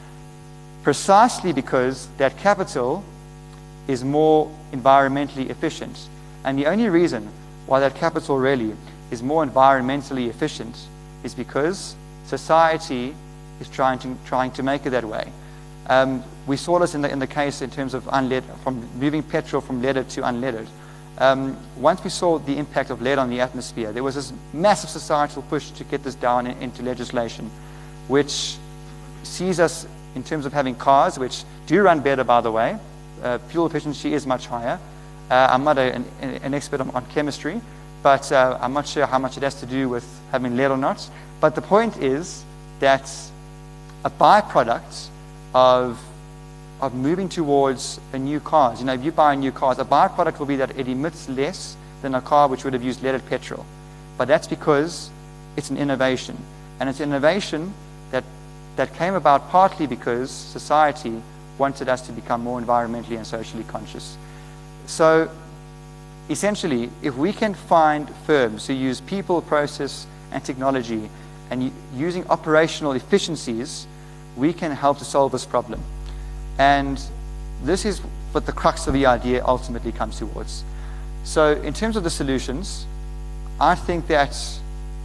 [0.83, 3.05] precisely because that capital
[3.89, 6.09] is more environmentally efficient.
[6.45, 7.29] And the only reason
[7.67, 8.75] why that capital really
[9.11, 10.77] is more environmentally efficient
[11.25, 13.15] is because society
[13.61, 15.33] is trying to, trying to make it that way.
[15.89, 19.23] Um, we saw this in the, in the case in terms of unlead, from moving
[19.23, 20.69] petrol from leaded to unleaded.
[21.19, 24.89] Um, once we saw the impact of lead on the atmosphere, there was this massive
[24.89, 27.51] societal push to get this down in, into legislation,
[28.07, 28.57] which
[29.25, 32.79] sees us in terms of having cars, which do run better, by the way.
[33.23, 34.79] Uh, fuel efficiency is much higher.
[35.31, 37.61] Uh, I'm not a, an, an, expert on, on chemistry,
[38.03, 40.77] but uh, I'm not sure how much it has to do with having lead or
[40.77, 41.09] not.
[41.41, 42.45] But the point is
[42.79, 43.11] that
[44.05, 45.09] a byproduct
[45.55, 46.01] of,
[46.81, 48.75] of moving towards a new car.
[48.79, 51.29] You know, if you buy a new car, the byproduct will be that it emits
[51.29, 53.67] less than a car which would have used leaded petrol.
[54.17, 55.11] But that's because
[55.57, 56.37] it's an innovation.
[56.79, 57.75] And it's an innovation
[58.11, 58.25] that,
[58.77, 61.21] that came about partly because society
[61.59, 64.17] wanted us to become more environmentally and socially conscious.
[64.87, 65.29] So
[66.31, 71.11] essentially, if we can find firms who use people, process, and technology
[71.51, 73.87] and using operational efficiencies,
[74.37, 75.83] we can help to solve this problem.
[76.59, 77.01] And
[77.63, 78.01] this is
[78.33, 80.65] what the crux of the idea ultimately comes towards.
[81.25, 82.87] So, in terms of the solutions,
[83.61, 84.37] I think that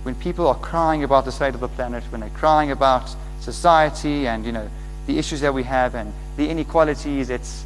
[0.03, 4.27] when people are crying about the state of the planet, when they're crying about society
[4.27, 4.69] and you know
[5.07, 7.65] the issues that we have and the inequalities, it's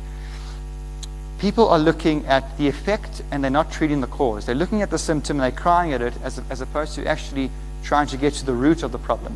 [1.39, 4.45] people are looking at the effect and they're not treating the cause.
[4.45, 7.51] They're looking at the symptom and they're crying at it as, as opposed to actually
[7.83, 9.35] trying to get to the root of the problem.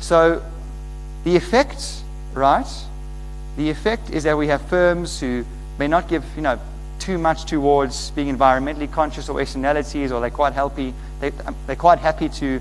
[0.00, 0.42] So
[1.24, 2.02] the effect,
[2.34, 2.66] right?
[3.56, 5.44] The effect is that we have firms who
[5.78, 6.58] may not give, you know,
[6.98, 10.92] too much towards being environmentally conscious or externalities, or they're quite happy.
[11.20, 12.60] They, um, they're quite happy to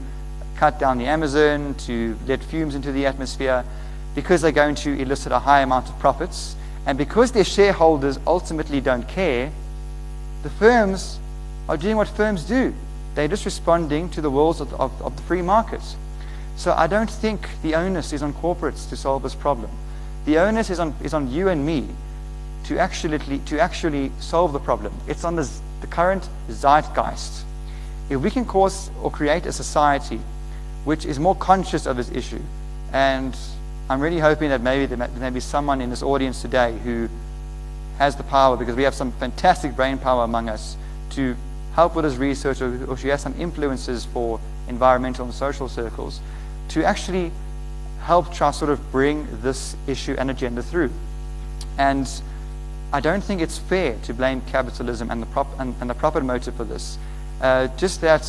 [0.55, 3.65] cut down the Amazon, to let fumes into the atmosphere,
[4.13, 6.55] because they're going to elicit a high amount of profits.
[6.85, 9.51] And because their shareholders ultimately don't care,
[10.43, 11.19] the firms
[11.67, 12.73] are doing what firms do.
[13.15, 15.95] They're just responding to the rules of, of, of the free markets.
[16.55, 19.71] So I don't think the onus is on corporates to solve this problem.
[20.25, 21.87] The onus is on, is on you and me
[22.65, 24.93] to actually, to actually solve the problem.
[25.07, 25.49] It's on the,
[25.81, 27.43] the current zeitgeist.
[28.09, 30.19] If we can cause or create a society
[30.83, 32.41] which is more conscious of this issue
[32.91, 33.35] and
[33.87, 37.07] I'm really hoping that maybe there may be someone in this audience today who
[37.99, 40.75] has the power, because we have some fantastic brain power among us,
[41.11, 41.35] to
[41.73, 46.19] help with this research, or, or she has some influences for environmental and social circles,
[46.69, 47.31] to actually
[48.05, 50.91] help try sort of bring this issue and agenda through.
[51.77, 52.09] And
[52.93, 56.23] I don't think it's fair to blame capitalism and the, prop, and, and the profit
[56.23, 56.97] motive for this.
[57.41, 58.21] Uh, just that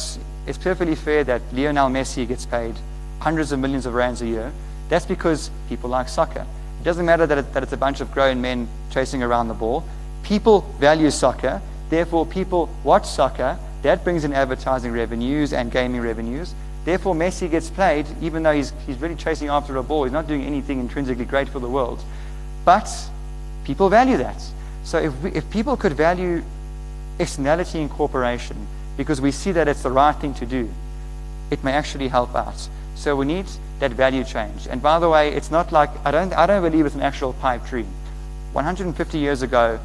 [0.47, 2.75] it's perfectly fair that Lionel Messi gets paid
[3.21, 4.53] hundreds of millions of rands a year
[4.89, 6.47] that's because people like soccer.
[6.81, 9.55] It doesn't matter that, it, that it's a bunch of grown men chasing around the
[9.55, 9.85] ball.
[10.23, 11.61] People value soccer,
[11.91, 13.59] therefore, people watch soccer.
[13.83, 16.55] That brings in advertising revenues and gaming revenues.
[16.87, 20.05] Therefore, Messi gets played, even though he's, he's really chasing after a ball.
[20.05, 22.01] He's not doing anything intrinsically great for the world.
[22.65, 22.89] But
[23.65, 24.41] people value that.
[24.85, 26.45] So if, we, if people could value
[27.19, 30.71] externality in cooperation because we see that it's the right thing to do,
[31.51, 32.69] it may actually help out.
[32.95, 33.47] So we need
[33.81, 34.69] that value change.
[34.69, 37.33] And by the way, it's not like, I don't, I don't believe it's an actual
[37.33, 37.89] pipe dream.
[38.53, 39.81] 150 years ago,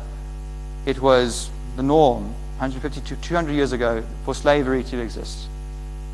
[0.86, 2.26] it was the norm,
[2.60, 5.48] 150 to 200 years ago, for slavery to exist.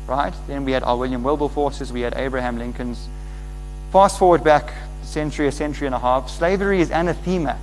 [0.08, 0.32] Right?
[0.46, 3.06] Then we had our William Wilberforces, we had Abraham Lincoln's.
[3.92, 7.58] Fast forward back a century, a century and a half, slavery is anathema.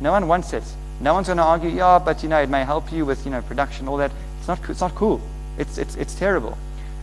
[0.00, 0.64] No one wants it.
[1.00, 3.30] No one's going to argue, yeah, but you know, it may help you with you
[3.30, 4.10] know production, all that.
[4.38, 5.20] It's not, it's not cool.
[5.58, 6.56] It's, it's, it's terrible.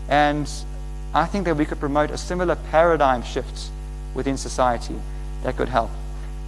[0.10, 0.50] And
[1.14, 3.70] I think that we could promote a similar paradigm shift
[4.14, 4.96] within society
[5.44, 5.92] that could help.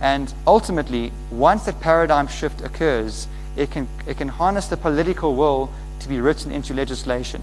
[0.01, 5.69] And ultimately, once that paradigm shift occurs, it can, it can harness the political will
[5.99, 7.41] to be written into legislation.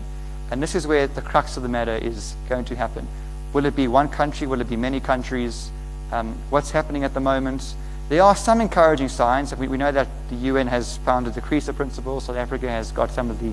[0.51, 3.07] And this is where the crux of the matter is going to happen.
[3.53, 4.47] Will it be one country?
[4.47, 5.71] Will it be many countries?
[6.13, 7.75] Um, what's happening at the moment?
[8.09, 9.55] There are some encouraging signs.
[9.55, 12.25] We, we know that the UN has founded the CRISA principles.
[12.25, 13.53] South Africa has got some of the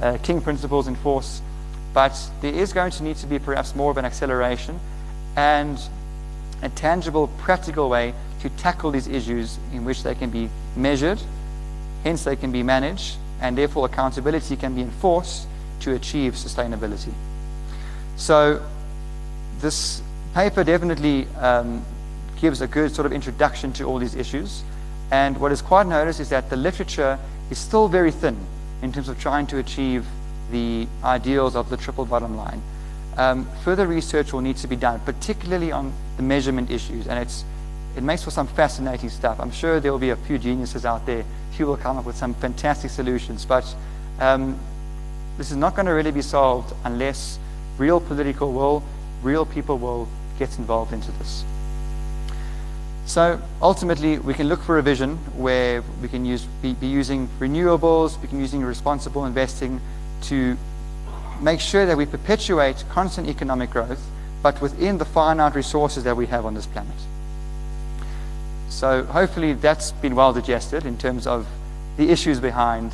[0.00, 1.42] uh, King principles in force.
[1.92, 4.80] But there is going to need to be perhaps more of an acceleration
[5.36, 5.78] and
[6.62, 11.20] a tangible, practical way to tackle these issues in which they can be measured,
[12.04, 15.46] hence, they can be managed, and therefore accountability can be enforced
[15.80, 17.12] to achieve sustainability.
[18.16, 18.62] So,
[19.60, 20.02] this
[20.34, 21.84] paper definitely um,
[22.40, 24.62] gives a good sort of introduction to all these issues.
[25.10, 27.18] And what is quite noticed is that the literature
[27.50, 28.38] is still very thin
[28.82, 30.06] in terms of trying to achieve
[30.50, 32.62] the ideals of the triple bottom line.
[33.16, 37.44] Um, further research will need to be done, particularly on the measurement issues, and it's,
[37.96, 39.40] it makes for some fascinating stuff.
[39.40, 41.24] I'm sure there will be a few geniuses out there
[41.58, 43.74] who will come up with some fantastic solutions, but
[44.20, 44.58] um,
[45.40, 47.38] this is not going to really be solved unless
[47.78, 48.82] real political will,
[49.22, 50.06] real people will
[50.38, 51.46] get involved into this.
[53.06, 57.26] So ultimately, we can look for a vision where we can use, be, be using
[57.38, 59.80] renewables, we can be using responsible investing,
[60.24, 60.58] to
[61.40, 64.10] make sure that we perpetuate constant economic growth,
[64.42, 66.92] but within the finite resources that we have on this planet.
[68.68, 71.46] So hopefully that's been well digested in terms of
[71.96, 72.92] the issues behind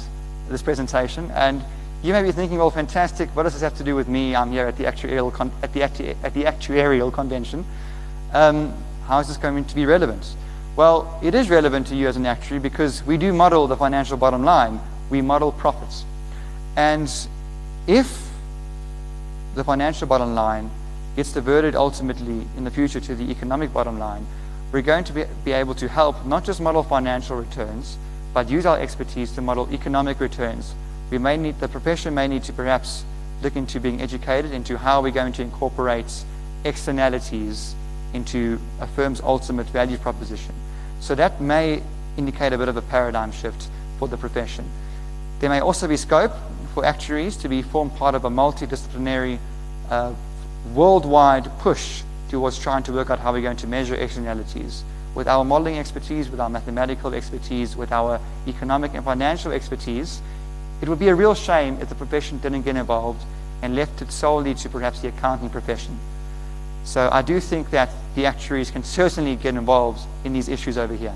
[0.49, 1.33] this presentation.
[1.33, 1.65] And
[2.07, 4.37] you may be thinking, well, fantastic, what does this have to do with me?
[4.37, 7.67] I'm here at the actuarial, con- at the actu- at the actuarial convention.
[8.33, 8.73] Um,
[9.09, 10.37] how is this going to be relevant?
[10.77, 14.17] Well, it is relevant to you as an actuary because we do model the financial
[14.17, 14.79] bottom line.
[15.11, 16.05] We model profits.
[16.77, 17.11] And
[17.89, 18.31] if
[19.57, 20.71] the financial bottom line
[21.17, 24.25] gets diverted ultimately in the future to the economic bottom line,
[24.71, 27.99] we're going to be, be able to help not just model financial returns,
[28.33, 30.73] but use our expertise to model economic returns.
[31.11, 33.05] We may need, the profession may need to perhaps
[33.43, 36.13] look into being educated into how we're going to incorporate
[36.65, 37.75] externalities
[38.13, 40.55] into a firm's ultimate value proposition.
[41.01, 41.83] So that may
[42.17, 44.65] indicate a bit of a paradigm shift for the profession.
[45.39, 46.33] There may also be scope
[46.75, 49.39] for actuaries to be formed part of a multidisciplinary,
[49.91, 50.15] uh,
[50.75, 54.83] worldwide push towards trying to work out how we're going to measure externalities.
[55.15, 60.21] With our modeling expertise, with our mathematical expertise, with our economic and financial expertise,
[60.81, 63.25] it would be a real shame if the profession didn't get involved
[63.63, 65.99] and left it solely to perhaps the accounting profession.
[66.85, 70.95] So I do think that the actuaries can certainly get involved in these issues over
[70.95, 71.15] here.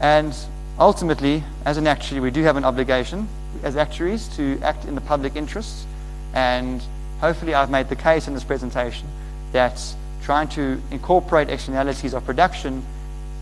[0.00, 0.34] And
[0.78, 3.28] ultimately, as an actuary, we do have an obligation
[3.62, 5.86] as actuaries to act in the public interest.
[6.32, 6.82] And
[7.20, 9.08] hopefully, I've made the case in this presentation
[9.52, 9.82] that
[10.22, 12.84] trying to incorporate externalities of production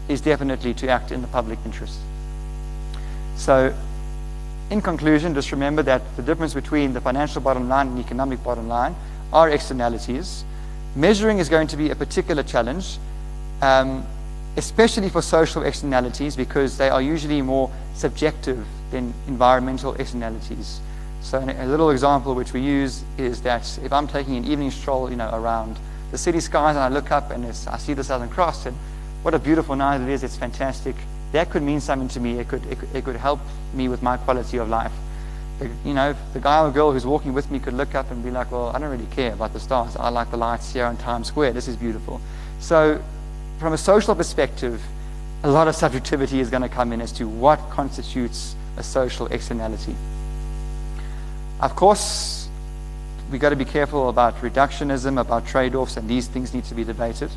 [0.09, 1.99] is definitely to act in the public interest.
[3.37, 3.75] So,
[4.71, 8.43] in conclusion, just remember that the difference between the financial bottom line and the economic
[8.43, 8.95] bottom line
[9.33, 10.45] are externalities.
[10.97, 12.99] Measuring is going to be a particular challenge,
[13.63, 14.05] um,
[14.57, 20.81] especially for social externalities, because they are usually more subjective than environmental externalities.
[21.21, 25.11] So, a little example which we use is that if I'm taking an evening stroll,
[25.11, 25.77] you know, around
[26.13, 28.77] the city skies and I look up and I see the Southern Cross and
[29.23, 30.95] what a beautiful night it is, it's fantastic.
[31.33, 32.39] That could mean something to me.
[32.39, 33.41] It could, it, it could help
[33.75, 34.93] me with my quality of life.
[35.59, 38.23] The, you know, the guy or girl who's walking with me could look up and
[38.23, 39.97] be like, well, I don't really care about the stars.
[39.97, 41.53] I like the lights here on Times Square.
[41.55, 42.21] This is beautiful.
[42.61, 43.03] So,
[43.59, 44.83] from a social perspective,
[45.43, 49.27] a lot of subjectivity is going to come in as to what constitutes a social
[49.29, 49.95] externality.
[51.61, 52.49] Of course,
[53.31, 56.75] we've got to be careful about reductionism, about trade offs, and these things need to
[56.75, 57.31] be debated.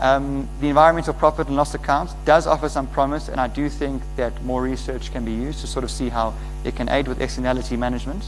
[0.00, 4.02] Um, the environmental profit and loss account does offer some promise, and I do think
[4.16, 6.34] that more research can be used to sort of see how
[6.64, 8.24] it can aid with externality management.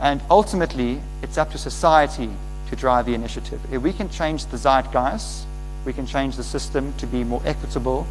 [0.00, 2.30] And ultimately, it's up to society
[2.70, 3.60] to drive the initiative.
[3.70, 5.44] If we can change the zeitgeist,
[5.84, 8.06] we can change the system to be more equitable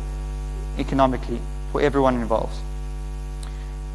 [0.78, 1.40] economically
[1.72, 2.56] for everyone involved.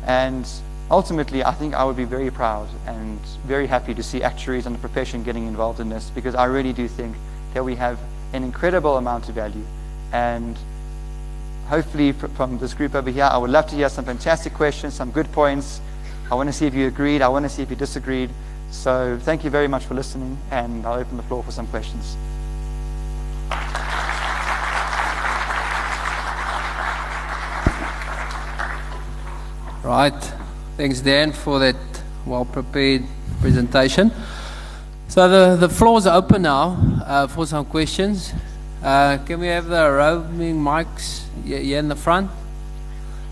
[0.04, 0.48] And
[0.90, 4.74] ultimately, I think I would be very proud and very happy to see actuaries and
[4.74, 7.16] the profession getting involved in this because I really do think
[7.54, 7.98] that we have
[8.36, 9.64] an incredible amount of value.
[10.12, 10.56] And
[11.68, 15.10] hopefully, from this group over here, I would love to hear some fantastic questions, some
[15.10, 15.80] good points.
[16.30, 18.30] I want to see if you agreed, I want to see if you disagreed.
[18.70, 22.16] So, thank you very much for listening, and I'll open the floor for some questions.
[29.82, 30.32] Right.
[30.76, 31.76] Thanks, Dan, for that
[32.26, 33.04] well prepared
[33.40, 34.10] presentation.
[35.16, 38.34] So the, the floor is open now uh, for some questions.
[38.82, 42.30] Uh, can we have the roaming mics here in the front?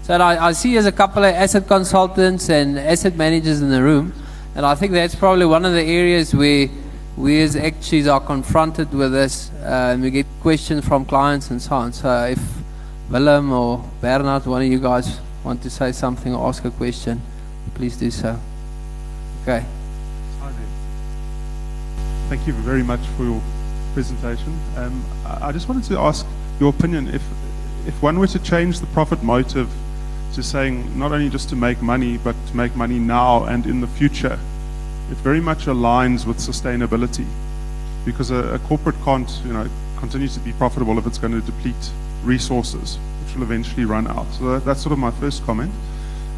[0.02, 3.82] So I, I see there's a couple of asset consultants and asset managers in the
[3.82, 4.14] room,
[4.54, 6.70] and I think that's probably one of the areas where
[7.18, 11.60] we as actuaries are confronted with this, uh, and we get questions from clients and
[11.60, 11.92] so on.
[11.92, 12.40] So if
[13.10, 17.20] Willem or Bernard, one of you guys want to say something or ask a question
[17.74, 18.40] please do so.
[19.42, 19.66] Okay.
[22.28, 23.42] Thank you very much for your
[23.92, 24.58] presentation.
[24.76, 25.04] Um,
[25.42, 26.26] I just wanted to ask
[26.58, 27.22] your opinion if
[27.86, 29.70] if one were to change the profit motive
[30.32, 33.82] to saying not only just to make money but to make money now and in
[33.82, 34.38] the future,
[35.10, 37.26] it very much aligns with sustainability
[38.06, 39.68] because a, a corporate can't you know
[39.98, 41.90] continue to be profitable if it's going to deplete
[42.24, 44.26] resources, which will eventually run out.
[44.32, 45.72] So that, that's sort of my first comment.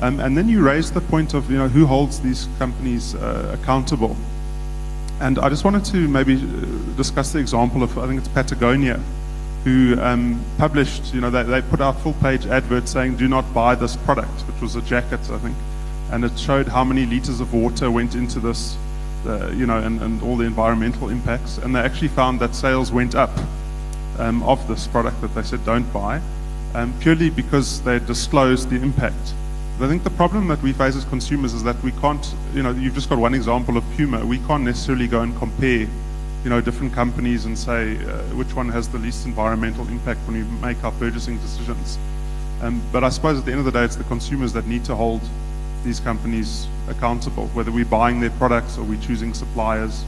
[0.01, 3.57] Um, and then you raised the point of you know who holds these companies uh,
[3.59, 4.17] accountable.
[5.21, 9.01] And I just wanted to maybe uh, discuss the example of I think it's Patagonia,
[9.65, 13.53] who um, published you know they, they put out full page adverts saying do not
[13.55, 15.57] buy this product, which was a jacket I think,
[16.11, 18.77] and it showed how many liters of water went into this,
[19.27, 21.57] uh, you know, and, and all the environmental impacts.
[21.59, 23.31] And they actually found that sales went up
[24.19, 26.21] um, of this product that they said don't buy,
[26.75, 29.35] um, purely because they disclosed the impact.
[29.79, 32.71] I think the problem that we face as consumers is that we can't, you know,
[32.71, 34.25] you've just got one example of Puma.
[34.25, 35.87] We can't necessarily go and compare,
[36.45, 40.39] you know, different companies and say uh, which one has the least environmental impact when
[40.39, 41.99] we make our purchasing decisions.
[42.63, 44.83] Um, but I suppose at the end of the day, it's the consumers that need
[44.87, 45.21] to hold
[45.85, 50.07] these companies accountable, whether we're buying their products or we're choosing suppliers.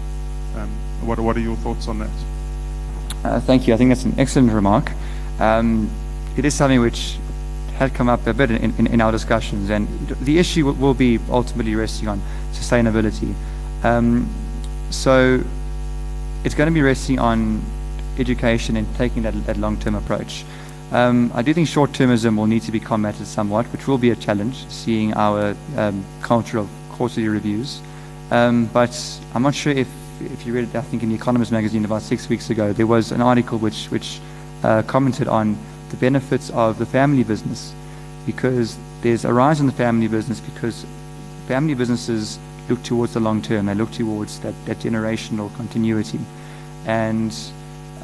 [0.57, 0.71] Um,
[1.03, 2.11] what, what are your thoughts on that?
[3.23, 3.75] Uh, thank you.
[3.75, 4.93] I think that's an excellent remark.
[5.39, 5.91] Um,
[6.39, 7.19] it is something which
[7.79, 9.87] had come up a bit in, in, in our discussions, and
[10.21, 12.21] the issue will, be ultimately resting on
[12.53, 13.35] sustainability.
[13.85, 14.29] Um,
[14.91, 15.43] so
[16.45, 17.63] it's going to be resting on
[18.19, 20.45] education and taking that, that long-term approach.
[20.91, 24.17] Um, I do think short-termism will need to be combated somewhat, which will be a
[24.17, 27.81] challenge, seeing our um, culture of quarterly reviews.
[28.33, 29.89] Um, but I'm not sure if,
[30.21, 32.89] if you read it, I think in the Economist magazine about six weeks ago, there
[32.89, 34.21] was an article which, which
[34.65, 35.57] uh, commented on
[35.91, 37.73] the benefits of the family business
[38.27, 40.85] because there's a rise in the family business because
[41.47, 43.67] family businesses look towards the long term.
[43.67, 46.21] They look towards that, that generational continuity.
[46.87, 47.35] And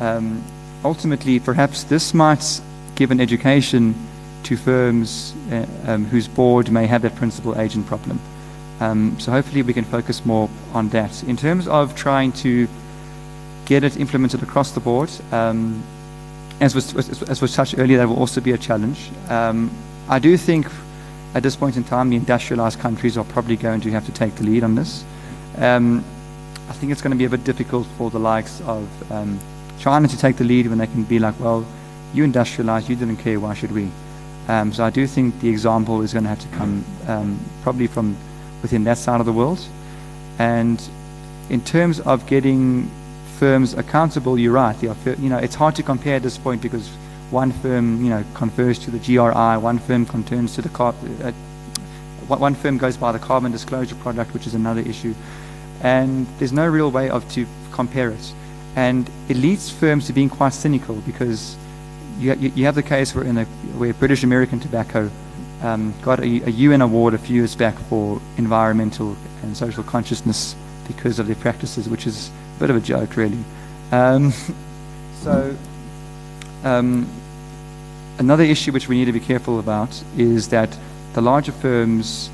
[0.01, 0.43] um,
[0.85, 2.61] ultimately, perhaps this might
[2.95, 3.95] give an education
[4.45, 8.21] to firms uh, um, whose board may have that principal agent problem.
[8.81, 11.23] Um, so hopefully we can focus more on that.
[11.25, 12.69] In terms of trying to
[13.65, 15.83] get it implemented across the board, um,
[16.61, 19.11] as, was, as was touched earlier, that will also be a challenge.
[19.29, 19.71] Um,
[20.09, 20.67] I do think
[21.35, 24.35] at this point in time, the industrialized countries are probably going to have to take
[24.37, 25.05] the lead on this.
[25.59, 26.05] Um,
[26.69, 29.39] I think it's going to be a bit difficult for the likes of um,
[29.79, 31.67] China to take the lead when they can be like, well,
[32.15, 33.91] you industrialized, you didn't care, why should we?
[34.49, 37.87] Um, so I do think the example is going to have to come um, probably
[37.87, 38.17] from
[38.63, 39.61] within that side of the world.
[40.39, 40.83] And
[41.51, 42.91] in terms of getting
[43.35, 44.81] firms accountable, you're right.
[44.83, 46.89] You know, it's hard to compare at this point because
[47.31, 51.33] one firm, you know, confers to the GRI, one firm concerns to the car, uh,
[52.29, 55.15] one firm goes by the carbon disclosure project, which is another issue,
[55.83, 58.33] and there's no real way of to compare it,
[58.77, 61.57] and it leads firms to being quite cynical because
[62.19, 63.45] you, you, you have the case where in a,
[63.77, 65.11] where British American Tobacco
[65.63, 70.55] um, got a, a UN award a few years back for environmental and social consciousness
[70.87, 73.43] because of their practices, which is a bit of a joke, really.
[73.93, 74.33] Um,
[75.23, 75.57] so.
[76.65, 77.07] Um,
[78.19, 80.77] another issue which we need to be careful about is that
[81.13, 82.31] the larger firms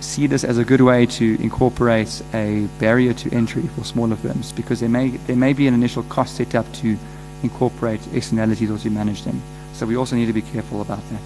[0.00, 4.52] see this as a good way to incorporate a barrier to entry for smaller firms
[4.52, 6.96] because there may, there may be an initial cost set up to
[7.42, 9.42] incorporate externalities or to manage them.
[9.74, 11.22] So we also need to be careful about that.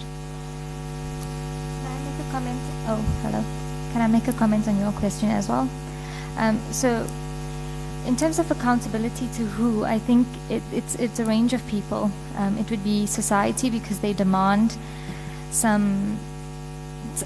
[1.82, 2.61] Can I make a comment?
[2.88, 3.44] Oh, hello.
[3.92, 5.68] Can I make a comment on your question as well?
[6.37, 7.07] Um, so
[8.07, 12.11] in terms of accountability to who, I think it, it's it's a range of people.
[12.37, 14.76] Um, it would be society because they demand
[15.51, 16.18] some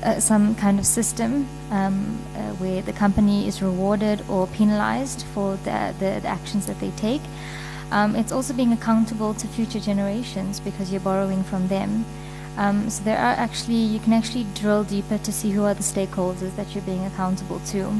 [0.02, 5.56] uh, some kind of system um, uh, where the company is rewarded or penalized for
[5.64, 7.22] the, the, the actions that they take.
[7.90, 12.04] Um, it's also being accountable to future generations because you're borrowing from them.
[12.58, 15.82] Um, so there are actually you can actually drill deeper to see who are the
[15.82, 17.92] stakeholders that you're being accountable to.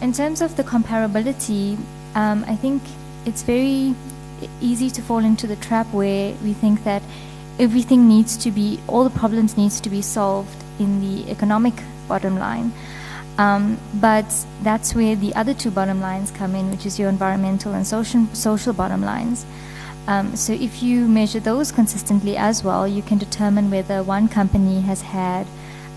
[0.00, 1.76] In terms of the comparability,
[2.14, 2.82] um, I think
[3.26, 3.94] it's very
[4.60, 7.02] easy to fall into the trap where we think that
[7.58, 11.74] everything needs to be, all the problems needs to be solved in the economic
[12.08, 12.72] bottom line.
[13.36, 14.24] Um, but
[14.62, 18.26] that's where the other two bottom lines come in, which is your environmental and social,
[18.32, 19.44] social bottom lines.
[20.06, 24.80] Um, so if you measure those consistently as well, you can determine whether one company
[24.80, 25.46] has had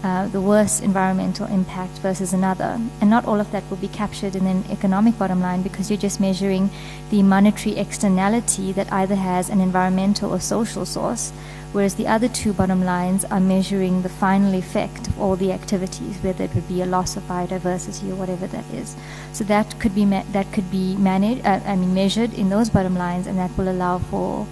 [0.03, 2.77] uh, the worst environmental impact versus another.
[2.99, 5.97] And not all of that will be captured in an economic bottom line because you're
[5.97, 6.69] just measuring
[7.09, 11.31] the monetary externality that either has an environmental or social source,
[11.71, 16.17] whereas the other two bottom lines are measuring the final effect of all the activities,
[16.17, 18.97] whether it would be a loss of biodiversity or whatever that is.
[19.31, 22.95] So that could be that could be managed, uh, I mean measured in those bottom
[22.95, 24.45] lines, and that will allow for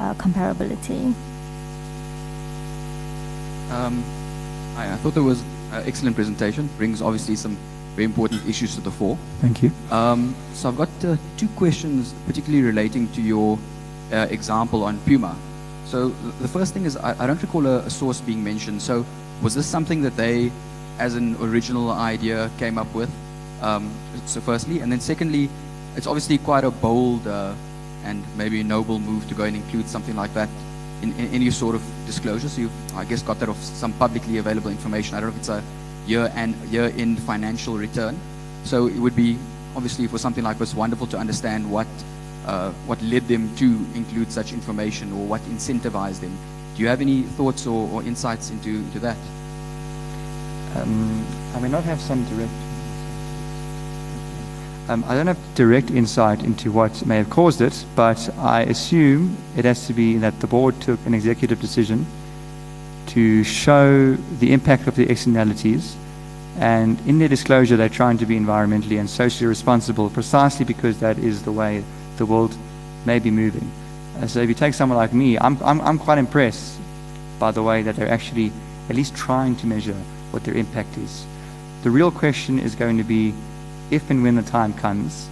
[0.00, 1.14] uh, comparability.
[3.70, 4.04] Um,
[4.76, 6.68] I, I thought there was an excellent presentation.
[6.76, 7.56] Brings obviously some
[7.94, 9.16] very important issues to the fore.
[9.40, 9.72] Thank you.
[9.90, 13.58] Um, so I've got uh, two questions, particularly relating to your
[14.12, 15.34] uh, example on Puma.
[15.86, 16.10] So
[16.40, 18.82] the first thing is, I, I don't recall a, a, source being mentioned.
[18.82, 19.06] So
[19.42, 20.50] was this something that they,
[20.98, 23.10] as an original idea, came up with?
[23.62, 23.90] Um,
[24.26, 25.48] so firstly, and then secondly,
[25.96, 27.54] it's obviously quite a bold uh,
[28.04, 30.50] and maybe a noble move to go and include something like that
[31.02, 32.48] in, in, any sort of disclosure.
[32.48, 35.16] So you've, I guess, got that of some publicly available information.
[35.16, 35.62] I don't know if it's a
[36.06, 38.18] year and year in financial return.
[38.64, 39.38] So it would be
[39.74, 41.86] obviously for something like this wonderful to understand what
[42.46, 46.36] uh, what led them to include such information or what incentivized them.
[46.76, 49.16] Do you have any thoughts or, or insights into, into that?
[50.76, 52.52] Um, I may not have some direct
[54.88, 59.36] um, I don't have direct insight into what may have caused it, but I assume
[59.56, 62.06] it has to be that the board took an executive decision
[63.08, 65.96] to show the impact of the externalities
[66.58, 71.18] And in their disclosure, they're trying to be environmentally and socially responsible precisely because that
[71.18, 71.84] is the way
[72.16, 72.56] the world
[73.04, 73.70] may be moving.
[74.18, 76.78] Uh, so if you take someone like me, I'm, I'm, I'm quite impressed
[77.38, 78.52] by the way that they're actually
[78.88, 79.96] at least trying to measure
[80.30, 81.26] what their impact is.
[81.82, 83.34] The real question is going to be
[83.90, 85.28] if and when the time comes,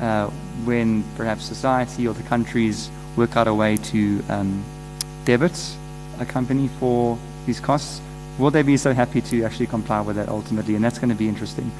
[0.00, 0.26] uh,
[0.64, 4.62] when perhaps society or the countries work out a way to um,
[5.24, 5.76] debit
[6.20, 8.00] a company for these costs,
[8.38, 10.74] will they be so happy to actually comply with that ultimately?
[10.74, 11.70] And that's going to be interesting.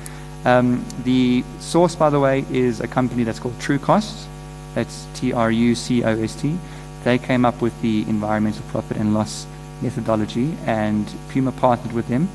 [0.44, 4.26] Um, the source, by the way, is a company that's called Trucost.
[4.74, 6.56] That's T R U C O S T.
[7.04, 9.46] They came up with the environmental profit and loss
[9.82, 12.28] methodology, and Puma partnered with them.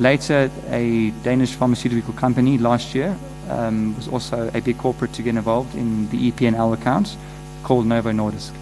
[0.00, 3.16] Later, a Danish pharmaceutical company last year
[3.48, 7.16] um, was also a big corporate to get involved in the EP&L accounts
[7.62, 8.52] called Novo Nordisk.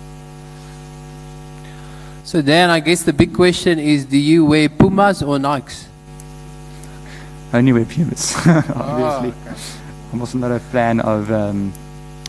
[2.24, 5.86] So Dan, I guess the big question is, do you wear Pumas or Nikes?
[7.52, 9.34] Only wear Pumas, obviously.
[10.12, 11.72] I'm also not a fan of um,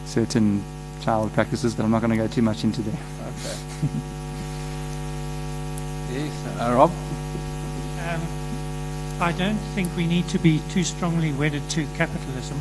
[0.06, 0.64] certain
[1.02, 2.94] child practices, but I'm not going to go too much into there.
[2.94, 3.58] Okay.
[6.26, 6.92] yes, uh, Rob?
[8.00, 8.43] Um,
[9.24, 12.60] I don't think we need to be too strongly wedded to capitalism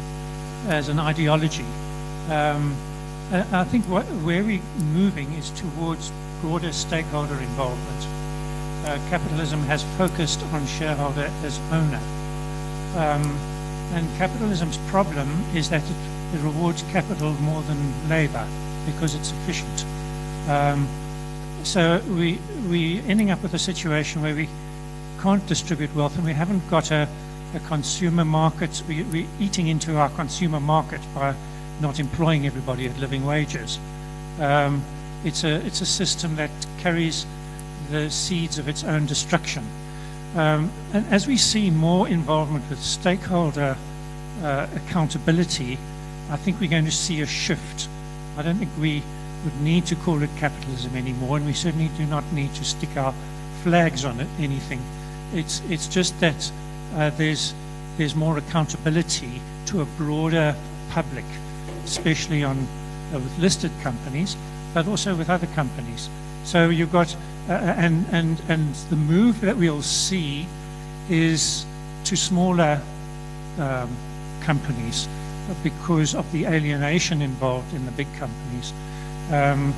[0.69, 1.67] as an ideology.
[2.31, 2.77] Um,
[3.33, 4.63] I think what, where we're
[4.95, 8.07] moving is towards broader stakeholder involvement.
[8.87, 12.01] Uh, capitalism has focused on shareholder as owner.
[12.95, 13.37] Um,
[13.95, 15.97] and capitalism's problem is that it,
[16.33, 18.47] it rewards capital more than labor
[18.87, 19.85] because it's efficient.
[20.49, 20.87] Um,
[21.65, 22.39] so we,
[22.69, 24.49] we're ending up with a situation where we
[25.23, 27.09] can't distribute wealth and we haven't got a,
[27.55, 28.83] a consumer market.
[28.89, 31.37] We, we're eating into our consumer market by
[31.81, 33.79] not employing everybody at living wages.
[34.41, 34.83] Um,
[35.25, 37.25] it's, a, it's a system that carries
[37.89, 39.65] the seeds of its own destruction.
[40.35, 43.77] Um, and as we see more involvement with stakeholder
[44.43, 45.79] uh, accountability,
[46.31, 47.89] I think we're going to see a shift.
[48.37, 49.05] I don't think we
[49.45, 52.97] would need to call it capitalism anymore, and we certainly do not need to stick
[52.97, 53.15] our
[53.63, 54.81] flags on it, anything.
[55.33, 56.53] It's, it's just that
[56.95, 57.55] uh, there's,
[57.97, 60.55] there's more accountability to a broader
[60.91, 61.25] public,
[61.85, 62.59] especially on
[63.13, 64.37] uh, with listed companies,
[64.75, 66.09] but also with other companies.
[66.45, 67.15] So you've got,
[67.49, 70.47] uh, and, and, and the move that we'll see
[71.09, 71.65] is
[72.05, 72.81] to smaller
[73.59, 73.91] um,
[74.41, 75.09] companies
[75.63, 78.73] because of the alienation involved in the big companies.
[79.31, 79.75] Um,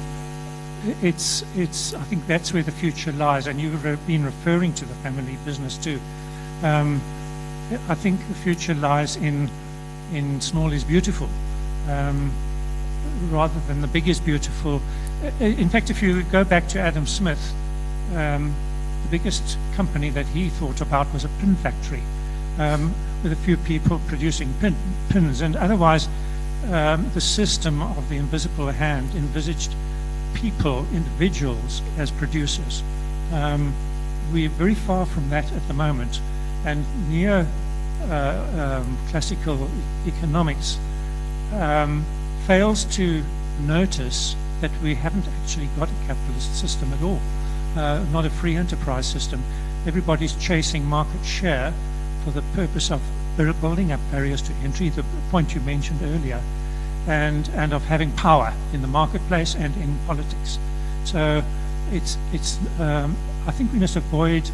[1.03, 4.95] it's, it's, I think that's where the future lies, and you've been referring to the
[4.97, 6.01] family business too.
[6.63, 7.01] Um,
[7.89, 9.51] I think the future lies in,
[10.13, 11.29] in small is beautiful,
[11.89, 12.33] um,
[13.31, 14.81] rather than the big is beautiful.
[15.41, 17.55] In fact, if you go back to Adam Smith,
[18.15, 18.55] um,
[19.05, 22.03] the biggest company that he thought about was a pin factory,
[22.59, 24.77] um, with a few people producing pin,
[25.09, 26.09] pins, and otherwise
[26.71, 29.75] um, the system of the invisible hand envisaged
[30.35, 32.83] people, individuals, as producers.
[33.33, 33.75] Um,
[34.33, 36.21] we're very far from that at the moment,
[36.65, 37.47] and neo
[38.03, 39.69] uh, um, classical
[40.07, 40.79] economics
[41.53, 42.05] um,
[42.47, 43.23] fails to
[43.61, 47.21] notice that we haven't actually got a capitalist system at all,
[47.77, 49.43] uh, not a free enterprise system.
[49.87, 51.73] Everybody's chasing market share
[52.25, 53.01] for the purpose of
[53.61, 56.41] building up barriers to entry, the point you mentioned earlier,
[57.07, 60.59] and, and of having power in the marketplace and in politics.
[61.05, 61.43] So
[61.93, 64.51] it's, it's um, I think we must avoid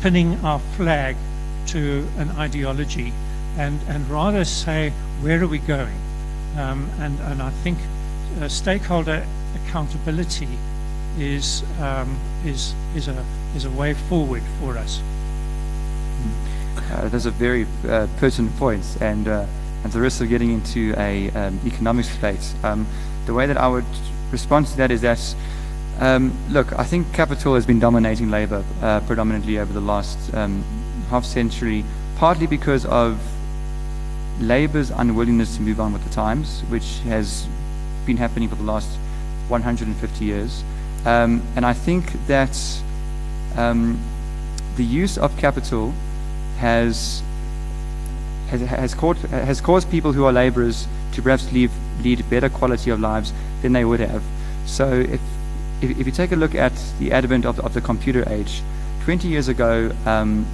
[0.00, 1.16] pinning our flag
[1.68, 3.12] to an ideology
[3.56, 5.96] and, and rather say, where are we going?
[6.56, 7.78] Um, and, and I think
[8.40, 10.48] uh, stakeholder accountability
[11.18, 13.24] is, um, is, is, a,
[13.54, 15.00] is a way forward for us.
[16.90, 19.46] Uh, those are very uh, pertinent points, and uh,
[19.84, 22.86] at the risk of getting into a um, economics debate, um,
[23.26, 23.84] the way that I would
[24.30, 25.34] respond to that is that,
[26.00, 30.64] um, look, I think capital has been dominating labor uh, predominantly over the last um,
[31.10, 31.84] half century,
[32.16, 33.20] partly because of
[34.40, 37.46] labour's unwillingness to move on with the times, which has
[38.06, 38.98] been happening for the last
[39.48, 40.62] 150 years,
[41.04, 42.56] um, and I think that
[43.56, 43.98] um,
[44.76, 45.92] the use of capital
[46.58, 47.22] has
[48.48, 51.72] has, has, caused, has caused people who are laborers to perhaps leave,
[52.02, 53.32] lead better quality of lives
[53.62, 54.22] than they would have.
[54.66, 55.20] So if,
[55.80, 58.62] if, if you take a look at the advent of the, of the computer age,
[59.04, 60.46] 20 years ago, um,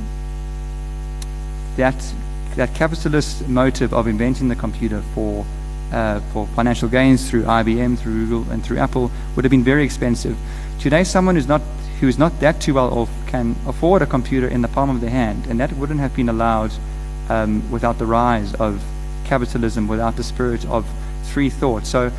[1.76, 2.14] that,
[2.56, 5.44] that capitalist motive of inventing the computer for,
[5.92, 9.84] uh, for financial gains through IBM, through Google, and through Apple would have been very
[9.84, 10.36] expensive.
[10.78, 11.62] Today, someone who's not,
[12.00, 15.10] who's not that too well off can afford a computer in the palm of their
[15.10, 16.72] hand, and that wouldn't have been allowed
[17.28, 18.82] um, without the rise of
[19.24, 20.86] capitalism, without the spirit of
[21.32, 21.86] free thought.
[21.86, 22.12] So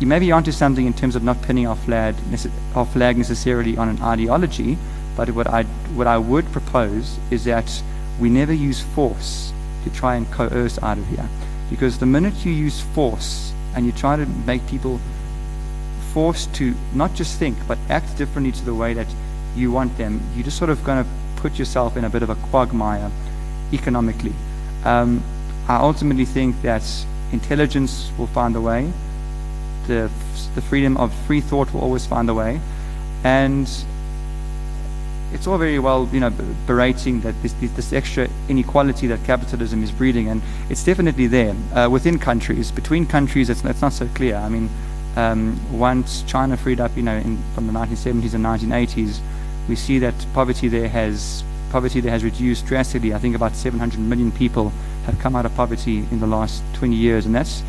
[0.00, 2.14] you may be onto something in terms of not pinning our flag,
[2.74, 4.76] our flag necessarily on an ideology,
[5.16, 5.64] but what I,
[5.94, 7.82] what I would propose is that
[8.18, 9.52] we never use force
[9.84, 11.28] to try and coerce out of here.
[11.70, 15.00] Because the minute you use force and you try to make people
[16.12, 19.06] forced to not just think, but act differently to the way that
[19.56, 22.30] you want them, you're just sort of going to put yourself in a bit of
[22.30, 23.10] a quagmire
[23.72, 24.34] economically.
[24.84, 25.22] Um,
[25.68, 26.82] I ultimately think that
[27.32, 28.92] intelligence will find a way,
[29.86, 30.10] the,
[30.54, 32.60] the freedom of free thought will always find a way,
[33.24, 33.68] and
[35.32, 36.30] it's all very well, you know,
[36.66, 41.88] berating that this, this extra inequality that capitalism is breeding, and it's definitely there uh,
[41.90, 42.70] within countries.
[42.70, 44.36] Between countries, it's, it's not so clear.
[44.36, 44.68] I mean,
[45.16, 49.20] um, once China freed up, you know, in, from the 1970s and 1980s,
[49.68, 53.14] we see that poverty there has poverty that has reduced drastically.
[53.14, 54.70] I think about 700 million people
[55.06, 57.62] have come out of poverty in the last 20 years, and that's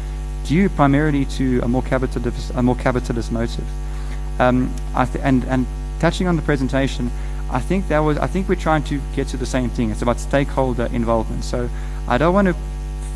[0.44, 3.66] due primarily to a more capitalist, a more capitalist motive.
[4.40, 5.66] Um, and, and
[6.00, 7.10] touching on the presentation,
[7.50, 9.90] I think that was I think we're trying to get to the same thing.
[9.90, 11.44] It's about stakeholder involvement.
[11.44, 11.70] So
[12.08, 12.56] I don't want to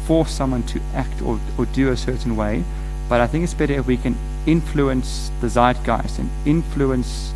[0.06, 2.64] force someone to act or, or do a certain way,
[3.10, 4.16] but I think it's better if we can
[4.46, 7.34] influence the zeitgeist and influence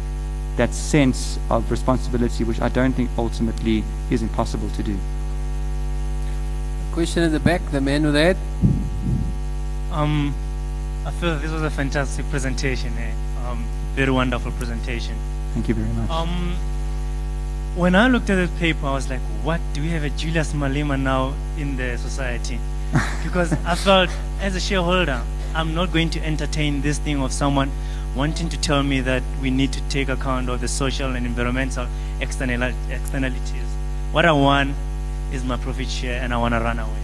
[0.57, 4.97] that sense of responsibility, which I don't think ultimately is impossible to do.
[6.91, 8.37] Question in the back, the man with that.
[9.91, 10.35] Um,
[11.05, 12.97] I feel this was a fantastic presentation.
[12.97, 13.11] Eh?
[13.45, 15.15] Um, very wonderful presentation.
[15.53, 16.09] Thank you very much.
[16.09, 16.55] Um,
[17.75, 19.61] when I looked at the paper, I was like, what?
[19.73, 22.59] Do we have a Julius Malema now in the society?
[23.23, 24.09] because I felt,
[24.41, 25.21] as a shareholder,
[25.55, 27.71] I'm not going to entertain this thing of someone
[28.15, 31.87] wanting to tell me that we need to take account of the social and environmental
[32.19, 33.69] externalities.
[34.11, 34.75] What I want
[35.31, 37.03] is my profit share, and I want to run away.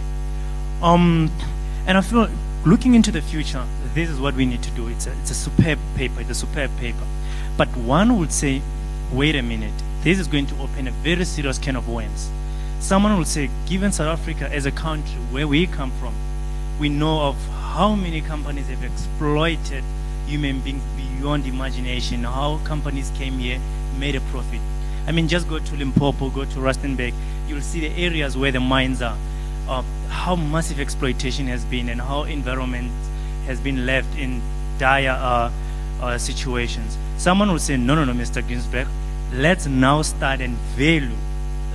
[0.82, 1.30] Um,
[1.86, 2.28] and I feel,
[2.64, 4.88] looking into the future, this is what we need to do.
[4.88, 6.20] It's a, it's a superb paper.
[6.20, 7.06] It's a superb paper.
[7.56, 8.62] But one would say,
[9.12, 12.30] wait a minute this is going to open a very serious can of worms.
[12.80, 16.14] Someone will say, given South Africa as a country where we come from,
[16.78, 19.82] we know of how many companies have exploited
[20.28, 23.58] human beings beyond imagination, how companies came here,
[23.98, 24.60] made a profit.
[25.06, 27.14] I mean, just go to Limpopo, go to Rustenburg,
[27.48, 29.16] you'll see the areas where the mines are,
[29.68, 32.90] uh, how massive exploitation has been and how environment
[33.46, 34.42] has been left in
[34.78, 35.50] dire uh,
[36.02, 36.98] uh, situations.
[37.16, 38.46] Someone will say, no, no, no, Mr.
[38.46, 38.86] Ginsberg,
[39.32, 41.16] let's now start and value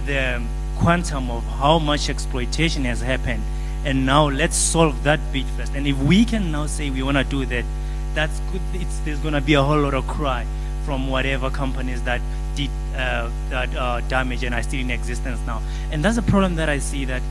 [0.05, 0.41] the
[0.77, 3.43] quantum of how much exploitation has happened.
[3.85, 5.73] And now let's solve that bit first.
[5.73, 7.65] And if we can now say we want to do that,
[8.13, 8.61] that's good.
[8.73, 10.45] It's, there's going to be a whole lot of cry
[10.85, 12.21] from whatever companies that
[12.55, 15.61] did uh, that uh, damage and are still in existence now.
[15.91, 17.21] And that's a problem that I see that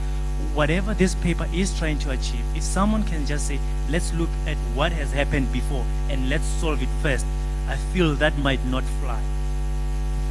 [0.54, 3.58] whatever this paper is trying to achieve, if someone can just say,
[3.88, 7.26] let's look at what has happened before and let's solve it first,
[7.68, 9.20] I feel that might not fly.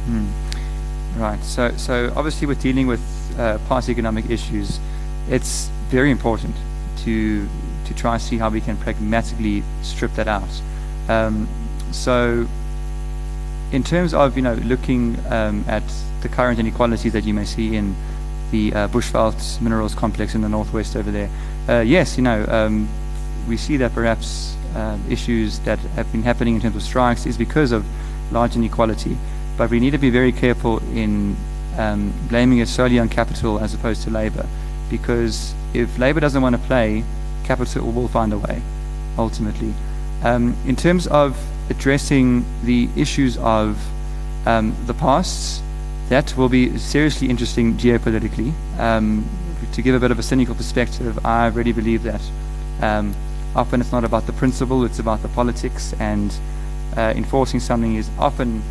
[0.06, 0.26] Hmm.
[1.16, 1.42] Right.
[1.44, 3.00] So, so obviously, with dealing with
[3.38, 4.80] uh, past economic issues,
[5.28, 6.56] it's very important
[7.04, 7.48] to
[7.86, 10.62] to try and see how we can pragmatically strip that out.
[11.08, 11.48] Um,
[11.90, 12.46] so,
[13.72, 15.82] in terms of you know looking um, at
[16.20, 17.94] the current inequalities that you may see in
[18.50, 21.30] the uh, Bushveld minerals complex in the northwest over there,
[21.68, 22.88] uh, yes, you know um,
[23.48, 27.36] we see that perhaps uh, issues that have been happening in terms of strikes is
[27.36, 27.84] because of
[28.30, 29.16] large inequality.
[29.56, 31.36] But we need to be very careful in
[31.76, 34.46] um, blaming it solely on capital as opposed to labor.
[34.88, 37.04] Because if labor doesn't want to play,
[37.44, 38.62] capital will find a way,
[39.18, 39.74] ultimately.
[40.22, 41.36] Um, in terms of
[41.68, 43.78] addressing the issues of
[44.46, 45.62] um, the past,
[46.08, 48.52] that will be seriously interesting geopolitically.
[48.78, 49.28] Um,
[49.72, 52.20] to give a bit of a cynical perspective, I really believe that
[52.80, 53.14] um,
[53.54, 56.34] often it's not about the principle, it's about the politics, and
[56.96, 58.62] uh, enforcing something is often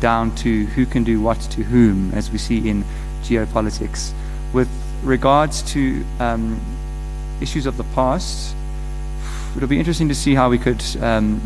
[0.00, 2.84] down to who can do what to whom, as we see in
[3.22, 4.12] geopolitics.
[4.52, 4.68] With
[5.02, 6.60] regards to um,
[7.40, 8.54] issues of the past,
[9.56, 11.40] it'll be interesting to see how we could um,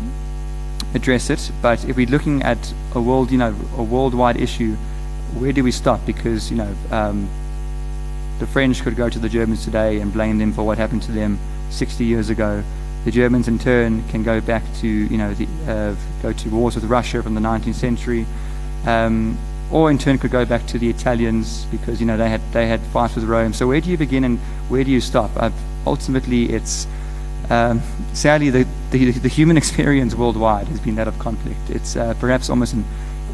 [0.93, 1.51] address it.
[1.61, 4.75] But if we're looking at a world, you know, a worldwide issue,
[5.37, 6.05] where do we stop?
[6.05, 7.29] Because you know, um,
[8.39, 11.11] the French could go to the Germans today and blame them for what happened to
[11.11, 12.63] them 60 years ago.
[13.05, 16.75] The Germans, in turn, can go back to you know the, uh, go to wars
[16.75, 18.25] with Russia from the 19th century,
[18.85, 19.37] um,
[19.71, 22.67] or in turn could go back to the Italians because you know they had they
[22.67, 23.53] had fights with Rome.
[23.53, 25.31] So where do you begin and where do you stop?
[25.37, 25.51] Uh,
[25.89, 26.87] ultimately, it's
[27.49, 27.81] um,
[28.13, 31.69] sadly the, the, the human experience worldwide has been that of conflict.
[31.69, 32.85] It's uh, perhaps almost an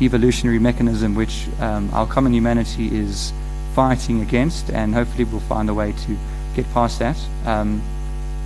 [0.01, 3.33] evolutionary mechanism which um, our common humanity is
[3.73, 6.17] fighting against, and hopefully we'll find a way to
[6.55, 7.17] get past that.
[7.45, 7.81] Um,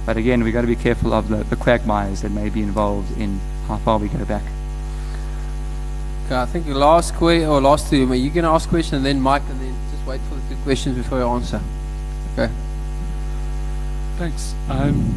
[0.06, 3.16] but again, we've got to be careful of the, the quagmires that may be involved
[3.20, 4.44] in how far we go back.
[6.26, 9.22] Okay, I think the last que- or last two, you can ask question and then
[9.22, 11.62] Mike, and then just wait for the two questions before you answer.
[12.34, 12.52] Okay.
[14.20, 14.54] Thanks.
[14.68, 15.16] Um,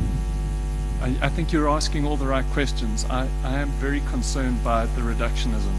[1.01, 3.05] I, I think you're asking all the right questions.
[3.11, 5.75] I, I am very concerned by the reductionism.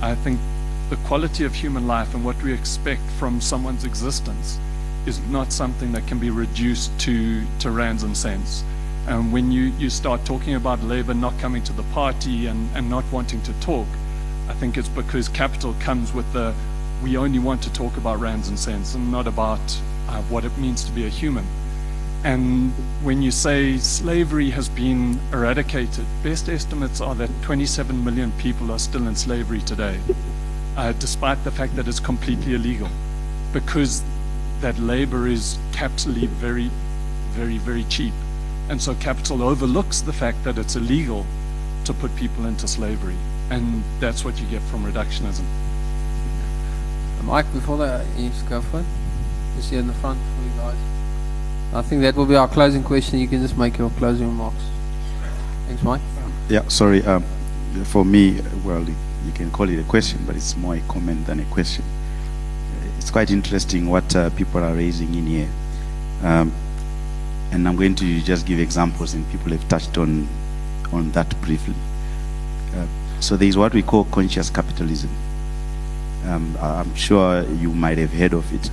[0.00, 0.38] I think
[0.88, 4.60] the quality of human life and what we expect from someone's existence
[5.04, 8.62] is not something that can be reduced to, to rands and cents.
[9.08, 12.88] And when you, you start talking about labor not coming to the party and, and
[12.88, 13.88] not wanting to talk,
[14.48, 16.54] I think it's because capital comes with the
[17.02, 19.58] we only want to talk about rands and cents and not about
[20.08, 21.44] uh, what it means to be a human.
[22.24, 22.70] And
[23.02, 28.78] when you say slavery has been eradicated, best estimates are that 27 million people are
[28.78, 30.00] still in slavery today,
[30.78, 32.88] uh, despite the fact that it's completely illegal,
[33.52, 34.02] because
[34.60, 36.70] that labor is capitally very,
[37.32, 38.14] very, very cheap.
[38.70, 41.26] And so capital overlooks the fact that it's illegal
[41.84, 43.16] to put people into slavery.
[43.50, 45.44] And that's what you get from reductionism.
[47.22, 48.86] Mike, before that, you just go for it.
[49.56, 50.93] Just here in the front for you guys.
[51.74, 53.18] I think that will be our closing question.
[53.18, 54.62] You can just make your closing remarks.
[55.66, 56.00] Thanks, Mike.
[56.48, 57.02] Yeah, sorry.
[57.04, 57.24] Um,
[57.86, 61.40] for me, well, you can call it a question, but it's more a comment than
[61.40, 61.84] a question.
[62.98, 65.48] It's quite interesting what uh, people are raising in here.
[66.22, 66.52] Um,
[67.50, 70.28] and I'm going to just give examples, and people have touched on,
[70.92, 71.74] on that briefly.
[72.76, 72.86] Uh,
[73.18, 75.10] so there is what we call conscious capitalism.
[76.26, 78.70] Um, I'm sure you might have heard of it.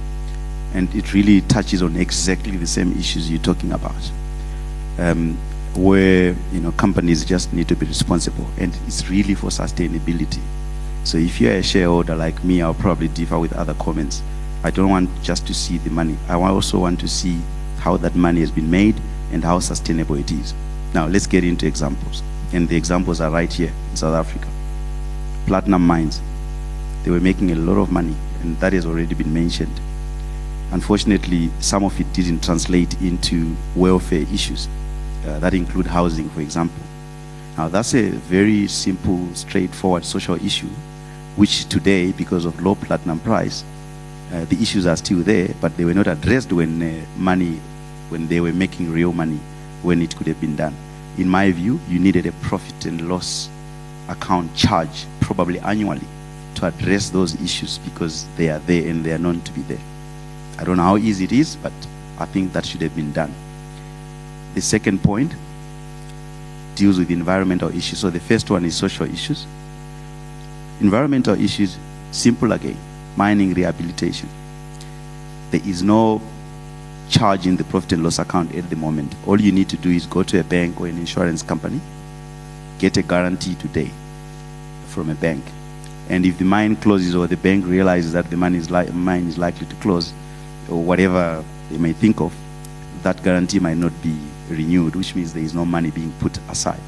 [0.73, 4.11] And it really touches on exactly the same issues you're talking about.
[4.97, 5.37] Um,
[5.75, 10.41] where you know companies just need to be responsible and it's really for sustainability.
[11.03, 14.21] So if you're a shareholder like me, I'll probably differ with other comments.
[14.63, 16.17] I don't want just to see the money.
[16.27, 17.39] I also want to see
[17.79, 19.01] how that money has been made
[19.31, 20.53] and how sustainable it is.
[20.93, 22.21] Now let's get into examples.
[22.53, 24.47] And the examples are right here in South Africa.
[25.47, 26.21] Platinum mines.
[27.03, 29.79] They were making a lot of money and that has already been mentioned.
[30.71, 34.69] Unfortunately, some of it didn't translate into welfare issues.
[35.25, 36.81] Uh, that include housing, for example.
[37.57, 40.69] Now, that's a very simple, straightforward social issue,
[41.35, 43.65] which today, because of low platinum price,
[44.31, 47.59] uh, the issues are still there, but they were not addressed when uh, money,
[48.07, 49.39] when they were making real money,
[49.81, 50.73] when it could have been done.
[51.17, 53.49] In my view, you needed a profit and loss
[54.07, 56.07] account charge, probably annually,
[56.55, 59.90] to address those issues because they are there and they are known to be there.
[60.61, 61.73] I don't know how easy it is, but
[62.19, 63.33] I think that should have been done.
[64.53, 65.33] The second point
[66.75, 67.97] deals with environmental issues.
[67.97, 69.47] So the first one is social issues.
[70.79, 71.79] Environmental issues,
[72.11, 72.77] simple again,
[73.15, 74.29] mining rehabilitation.
[75.49, 76.21] There is no
[77.09, 79.15] charge in the profit and loss account at the moment.
[79.25, 81.81] All you need to do is go to a bank or an insurance company,
[82.77, 83.89] get a guarantee today
[84.85, 85.43] from a bank.
[86.07, 89.27] And if the mine closes or the bank realizes that the mine is, li- mine
[89.27, 90.13] is likely to close,
[90.71, 92.33] or whatever they may think of,
[93.03, 94.17] that guarantee might not be
[94.49, 96.81] renewed, which means there is no money being put aside.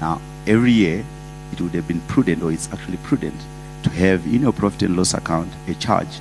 [0.00, 1.04] Now, every year,
[1.52, 3.40] it would have been prudent, or it's actually prudent,
[3.84, 6.20] to have in your profit and loss account a charge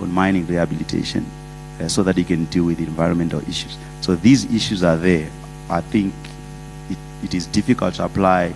[0.00, 1.26] on mining rehabilitation
[1.80, 3.76] uh, so that you can deal with environmental issues.
[4.00, 5.28] So these issues are there.
[5.68, 6.14] I think
[6.88, 8.54] it, it is difficult to apply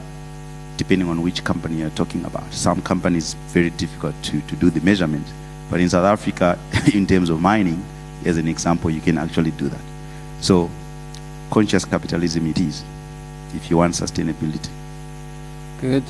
[0.77, 2.53] depending on which company you're talking about.
[2.53, 5.27] Some companies, very difficult to, to do the measurement.
[5.71, 6.59] But in South Africa,
[6.95, 7.85] in terms of mining,
[8.25, 9.81] as an example, you can actually do that.
[10.41, 10.71] So
[11.51, 12.85] conscious capitalism it is,
[13.55, 14.69] if you want sustainability.
[15.81, 16.05] Good.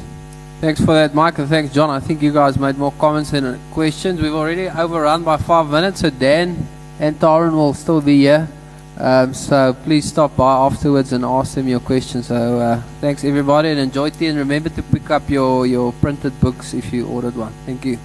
[0.60, 1.46] Thanks for that, Michael.
[1.46, 1.90] thanks, John.
[1.90, 4.20] I think you guys made more comments than questions.
[4.20, 6.66] We've already overrun by five minutes, so Dan
[7.00, 8.48] and Taran will still be here.
[8.96, 12.28] Um, so please stop by afterwards and ask them your questions.
[12.28, 14.28] So uh, thanks, everybody, and enjoy tea.
[14.28, 17.52] And remember to pick up your, your printed books if you ordered one.
[17.66, 17.98] Thank you.